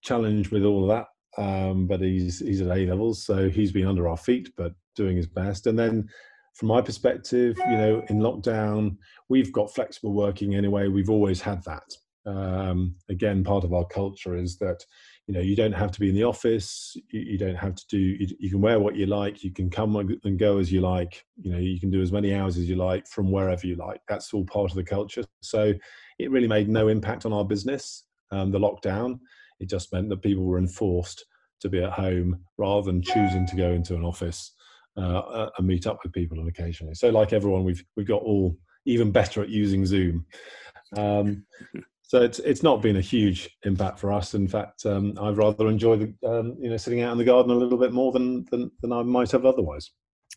challenged 0.00 0.52
with 0.52 0.62
all 0.62 0.88
of 0.88 0.96
that. 0.96 1.06
Um, 1.42 1.88
but 1.88 2.00
he's 2.00 2.38
he's 2.38 2.60
at 2.60 2.70
A 2.70 2.86
levels, 2.86 3.24
so 3.24 3.50
he's 3.50 3.72
been 3.72 3.88
under 3.88 4.06
our 4.06 4.16
feet, 4.16 4.50
but 4.56 4.74
doing 4.96 5.16
his 5.16 5.26
best. 5.26 5.66
And 5.66 5.78
then, 5.78 6.08
from 6.54 6.68
my 6.68 6.80
perspective, 6.80 7.56
you 7.58 7.76
know, 7.76 8.02
in 8.08 8.18
lockdown, 8.18 8.96
we've 9.28 9.52
got 9.52 9.72
flexible 9.72 10.12
working 10.12 10.56
anyway. 10.56 10.88
We've 10.88 11.10
always 11.10 11.40
had 11.40 11.62
that. 11.64 11.90
Um, 12.26 12.96
again, 13.08 13.42
part 13.42 13.64
of 13.64 13.72
our 13.72 13.86
culture 13.86 14.36
is 14.36 14.58
that 14.58 14.84
you 15.26 15.34
know 15.34 15.40
you 15.40 15.56
don't 15.56 15.72
have 15.72 15.90
to 15.92 16.00
be 16.00 16.10
in 16.10 16.14
the 16.14 16.24
office. 16.24 16.94
You, 17.10 17.20
you 17.20 17.38
don't 17.38 17.56
have 17.56 17.76
to 17.76 17.84
do. 17.88 17.98
You, 17.98 18.26
you, 18.38 18.50
can 18.50 18.60
wear 18.60 18.78
what 18.78 18.96
you 18.96 19.06
like. 19.06 19.42
You 19.42 19.52
can 19.52 19.70
come 19.70 19.96
and 19.96 20.38
go 20.38 20.58
as 20.58 20.70
you 20.70 20.80
like. 20.80 21.24
You 21.40 21.52
know, 21.52 21.58
you 21.58 21.80
can 21.80 21.90
do 21.90 22.02
as 22.02 22.12
many 22.12 22.34
hours 22.34 22.58
as 22.58 22.68
you 22.68 22.76
like 22.76 23.06
from 23.06 23.30
wherever 23.30 23.66
you 23.66 23.76
like. 23.76 24.00
That's 24.08 24.34
all 24.34 24.44
part 24.44 24.70
of 24.70 24.76
the 24.76 24.84
culture. 24.84 25.24
So 25.40 25.72
it 26.18 26.30
really 26.30 26.48
made 26.48 26.68
no 26.68 26.88
impact 26.88 27.24
on 27.24 27.32
our 27.32 27.44
business. 27.44 28.04
Um, 28.32 28.50
the 28.50 28.58
lockdown, 28.58 29.18
it 29.58 29.70
just 29.70 29.92
meant 29.92 30.10
that 30.10 30.22
people 30.22 30.44
were 30.44 30.58
enforced 30.58 31.24
to 31.60 31.68
be 31.68 31.82
at 31.82 31.92
home 31.92 32.40
rather 32.58 32.86
than 32.86 33.02
choosing 33.02 33.46
to 33.46 33.56
go 33.56 33.70
into 33.72 33.94
an 33.94 34.04
office 34.04 34.52
uh, 34.96 35.18
uh 35.18 35.50
and 35.56 35.66
meet 35.66 35.86
up 35.86 35.98
with 36.02 36.12
people 36.12 36.46
occasionally. 36.46 36.94
So, 36.94 37.10
like 37.10 37.32
everyone, 37.32 37.64
we've 37.64 37.84
we've 37.96 38.06
got 38.06 38.22
all 38.22 38.56
even 38.86 39.10
better 39.10 39.42
at 39.42 39.48
using 39.48 39.86
Zoom. 39.86 40.26
Um, 40.96 41.44
so 42.02 42.22
it's 42.22 42.38
it's 42.40 42.62
not 42.62 42.82
been 42.82 42.96
a 42.96 43.00
huge 43.00 43.48
impact 43.64 43.98
for 43.98 44.12
us. 44.12 44.34
In 44.34 44.48
fact, 44.48 44.84
um, 44.86 45.14
I've 45.20 45.38
rather 45.38 45.68
enjoyed 45.68 46.16
the 46.20 46.28
um, 46.28 46.56
you 46.60 46.70
know 46.70 46.76
sitting 46.76 47.02
out 47.02 47.12
in 47.12 47.18
the 47.18 47.24
garden 47.24 47.52
a 47.52 47.54
little 47.54 47.78
bit 47.78 47.92
more 47.92 48.12
than, 48.12 48.44
than 48.50 48.70
than 48.82 48.92
I 48.92 49.02
might 49.02 49.30
have 49.30 49.46
otherwise. 49.46 49.90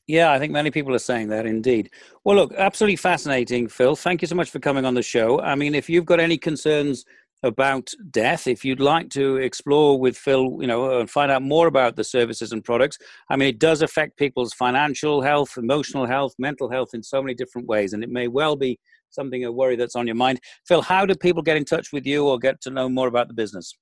Yeah, 0.05 0.33
I 0.33 0.39
think 0.39 0.51
many 0.51 0.69
people 0.69 0.93
are 0.93 0.99
saying 0.99 1.29
that 1.29 1.45
indeed. 1.45 1.89
Well, 2.25 2.35
look, 2.35 2.53
absolutely 2.57 2.97
fascinating, 2.97 3.69
Phil. 3.69 3.95
Thank 3.95 4.21
you 4.21 4.27
so 4.27 4.35
much 4.35 4.49
for 4.49 4.59
coming 4.59 4.83
on 4.83 4.95
the 4.95 5.01
show. 5.01 5.39
I 5.39 5.55
mean, 5.55 5.73
if 5.73 5.89
you've 5.89 6.05
got 6.05 6.19
any 6.19 6.37
concerns 6.37 7.05
about 7.43 7.91
death, 8.09 8.47
if 8.47 8.63
you'd 8.63 8.79
like 8.79 9.09
to 9.09 9.35
explore 9.35 9.99
with 9.99 10.17
Phil, 10.17 10.57
you 10.61 10.67
know, 10.67 10.99
and 10.99 11.09
find 11.09 11.31
out 11.31 11.41
more 11.41 11.67
about 11.67 11.97
the 11.97 12.03
services 12.03 12.51
and 12.53 12.63
products, 12.63 12.97
I 13.29 13.35
mean, 13.35 13.49
it 13.49 13.59
does 13.59 13.81
affect 13.81 14.17
people's 14.17 14.53
financial 14.53 15.21
health, 15.21 15.57
emotional 15.57 16.05
health, 16.05 16.33
mental 16.39 16.71
health 16.71 16.89
in 16.93 17.03
so 17.03 17.21
many 17.21 17.33
different 17.33 17.67
ways, 17.67 17.93
and 17.93 18.03
it 18.03 18.09
may 18.09 18.29
well 18.29 18.55
be 18.55 18.79
something 19.09 19.43
a 19.43 19.51
worry 19.51 19.75
that's 19.75 19.95
on 19.95 20.07
your 20.07 20.15
mind. 20.15 20.39
Phil, 20.67 20.81
how 20.81 21.05
do 21.05 21.15
people 21.15 21.43
get 21.43 21.57
in 21.57 21.65
touch 21.65 21.91
with 21.91 22.05
you 22.05 22.27
or 22.27 22.39
get 22.39 22.61
to 22.61 22.69
know 22.69 22.89
more 22.89 23.07
about 23.07 23.27
the 23.27 23.33
business? 23.33 23.73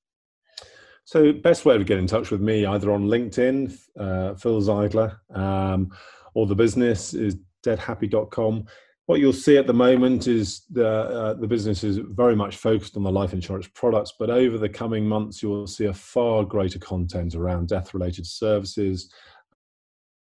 So, 1.05 1.31
best 1.31 1.65
way 1.65 1.77
to 1.77 1.83
get 1.83 1.97
in 1.97 2.07
touch 2.07 2.31
with 2.31 2.41
me 2.41 2.65
either 2.65 2.91
on 2.91 3.07
LinkedIn, 3.07 3.77
uh, 3.99 4.35
Phil 4.35 4.61
Zeidler, 4.61 5.17
um, 5.35 5.91
or 6.33 6.45
the 6.45 6.55
business 6.55 7.13
is 7.13 7.37
deadhappy.com. 7.63 8.65
What 9.11 9.19
you'll 9.19 9.33
see 9.33 9.57
at 9.57 9.67
the 9.67 9.73
moment 9.73 10.29
is 10.29 10.61
the 10.69 10.87
uh, 10.87 11.33
the 11.33 11.45
business 11.45 11.83
is 11.83 11.97
very 11.97 12.33
much 12.33 12.55
focused 12.55 12.95
on 12.95 13.03
the 13.03 13.11
life 13.11 13.33
insurance 13.33 13.67
products, 13.67 14.13
but 14.17 14.29
over 14.29 14.57
the 14.57 14.69
coming 14.69 15.05
months, 15.05 15.43
you'll 15.43 15.67
see 15.67 15.87
a 15.87 15.93
far 15.93 16.45
greater 16.45 16.79
content 16.79 17.35
around 17.35 17.67
death-related 17.67 18.25
services, 18.25 19.13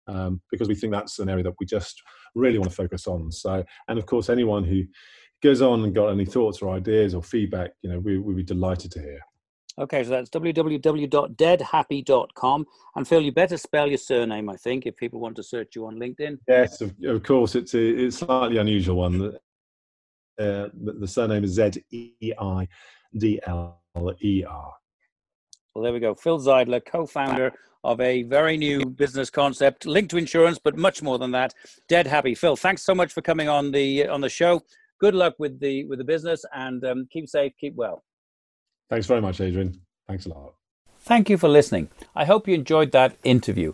um, 0.08 0.42
because 0.50 0.68
we 0.68 0.74
think 0.74 0.92
that's 0.92 1.20
an 1.20 1.30
area 1.30 1.44
that 1.44 1.54
we 1.60 1.68
just 1.68 2.02
really 2.34 2.58
want 2.58 2.72
to 2.72 2.76
focus 2.76 3.06
on. 3.06 3.32
So, 3.32 3.64
and 3.90 4.00
of 4.00 4.08
course, 4.08 4.28
anyone 4.28 4.64
who 4.64 4.86
goes 5.44 5.62
on 5.62 5.84
and 5.84 5.94
got 5.94 6.08
any 6.08 6.26
thoughts 6.26 6.64
or 6.64 6.74
ideas 6.74 7.14
or 7.14 7.22
feedback, 7.22 7.74
you 7.84 7.92
know, 7.92 8.00
we, 8.00 8.18
we'd 8.18 8.38
be 8.38 8.44
delighted 8.44 8.90
to 8.94 9.00
hear. 9.00 9.20
Okay, 9.80 10.04
so 10.04 10.10
that's 10.12 10.30
www.deadhappy.com. 10.30 12.66
And 12.96 13.08
Phil, 13.08 13.22
you 13.22 13.32
better 13.32 13.58
spell 13.58 13.88
your 13.88 13.98
surname, 13.98 14.48
I 14.50 14.56
think, 14.56 14.86
if 14.86 14.96
people 14.98 15.20
want 15.20 15.36
to 15.38 15.44
search 15.44 15.76
you 15.76 15.88
on 15.88 15.96
LinkedIn. 15.96 16.38
Yes, 16.48 16.80
of, 16.82 16.94
of 17.04 17.24
course. 17.24 17.56
It's 17.56 17.74
a 17.74 17.82
it's 17.82 18.18
slightly 18.18 18.58
unusual 18.58 18.98
one. 18.98 19.36
Uh, 20.40 20.68
the 20.74 21.08
surname 21.08 21.44
is 21.44 21.54
Z 21.54 21.72
E 21.92 22.34
I 22.40 22.68
D 23.18 23.40
L 23.48 23.82
E 24.22 24.44
R. 24.48 24.72
Well, 25.74 25.84
there 25.84 25.94
we 25.94 26.00
go. 26.00 26.14
Phil 26.14 26.40
Zeidler, 26.40 26.86
co 26.86 27.08
founder 27.08 27.52
of 27.84 28.00
a 28.00 28.22
very 28.24 28.58
new 28.58 28.86
business 28.86 29.32
concept 29.32 29.88
linked 29.88 30.12
to 30.12 30.18
insurance, 30.18 30.60
but 30.64 30.78
much 30.78 31.02
more 31.02 31.18
than 31.18 31.32
that. 31.32 31.56
Dead 31.90 32.06
Happy. 32.06 32.36
Phil, 32.36 32.56
thanks 32.56 32.84
so 32.84 32.94
much 32.94 33.12
for 33.12 33.22
coming 33.22 33.50
on 33.50 33.72
the 33.72 34.08
on 34.08 34.22
the 34.22 34.30
show. 34.30 34.62
Good 35.00 35.16
luck 35.16 35.34
with 35.40 35.60
the 35.60 35.86
with 35.86 35.98
the 35.98 36.06
business 36.06 36.46
and 36.54 36.86
um, 36.86 37.08
keep 37.12 37.28
safe, 37.28 37.54
keep 37.60 37.74
well. 37.76 38.04
Thanks 38.94 39.08
very 39.08 39.22
much, 39.22 39.42
Adrian. 39.42 39.82
Thanks 40.08 40.28
a 40.28 40.30
lot. 40.30 40.54
Thank 41.00 41.28
you 41.28 41.36
for 41.40 41.50
listening. 41.50 41.90
I 42.16 42.26
hope 42.26 42.48
you 42.48 42.54
enjoyed 42.54 42.92
that 42.92 43.18
interview. 43.24 43.74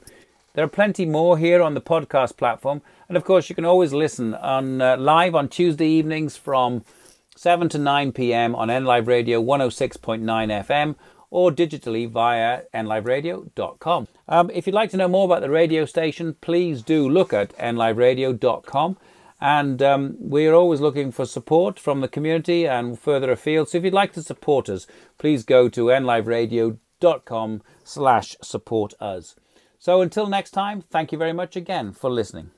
There 0.53 0.63
are 0.63 0.69
plenty 0.69 1.05
more 1.05 1.37
here 1.37 1.61
on 1.61 1.73
the 1.73 1.81
podcast 1.81 2.37
platform, 2.37 2.81
and 3.09 3.17
of 3.17 3.25
course, 3.25 3.49
you 3.49 3.55
can 3.55 3.65
always 3.65 3.91
listen 3.91 4.33
on 4.33 4.81
uh, 4.81 4.95
live 4.95 5.35
on 5.35 5.49
Tuesday 5.49 5.89
evenings 5.89 6.37
from 6.37 6.85
7 7.35 7.67
to 7.67 7.77
9 7.77 8.13
p.m. 8.13 8.55
on 8.55 8.69
NLive 8.69 9.07
Radio 9.07 9.43
106.9 9.43 10.21
FM 10.21 10.95
or 11.29 11.51
digitally 11.51 12.09
via 12.09 12.61
nliveradio.com. 12.73 14.07
Um, 14.29 14.49
if 14.53 14.67
you'd 14.67 14.73
like 14.73 14.91
to 14.91 14.97
know 14.97 15.09
more 15.09 15.25
about 15.25 15.41
the 15.41 15.49
radio 15.49 15.83
station, 15.83 16.37
please 16.39 16.81
do 16.81 17.09
look 17.09 17.33
at 17.33 17.49
nliveradio.com. 17.57 18.97
And 19.41 19.81
um, 19.81 20.15
we're 20.19 20.53
always 20.53 20.81
looking 20.81 21.11
for 21.11 21.25
support 21.25 21.79
from 21.79 22.01
the 22.01 22.07
community 22.07 22.67
and 22.67 22.99
further 22.99 23.31
afield. 23.31 23.69
So 23.69 23.77
if 23.77 23.83
you'd 23.83 23.93
like 23.93 24.13
to 24.13 24.23
support 24.23 24.69
us, 24.69 24.85
please 25.17 25.43
go 25.43 25.69
to 25.69 25.85
nliveradio.com 25.85 27.61
slash 27.83 28.35
support 28.41 28.93
us. 28.99 29.35
So 29.77 30.01
until 30.01 30.27
next 30.27 30.51
time, 30.51 30.81
thank 30.81 31.11
you 31.13 31.17
very 31.17 31.33
much 31.33 31.55
again 31.55 31.93
for 31.93 32.09
listening. 32.09 32.51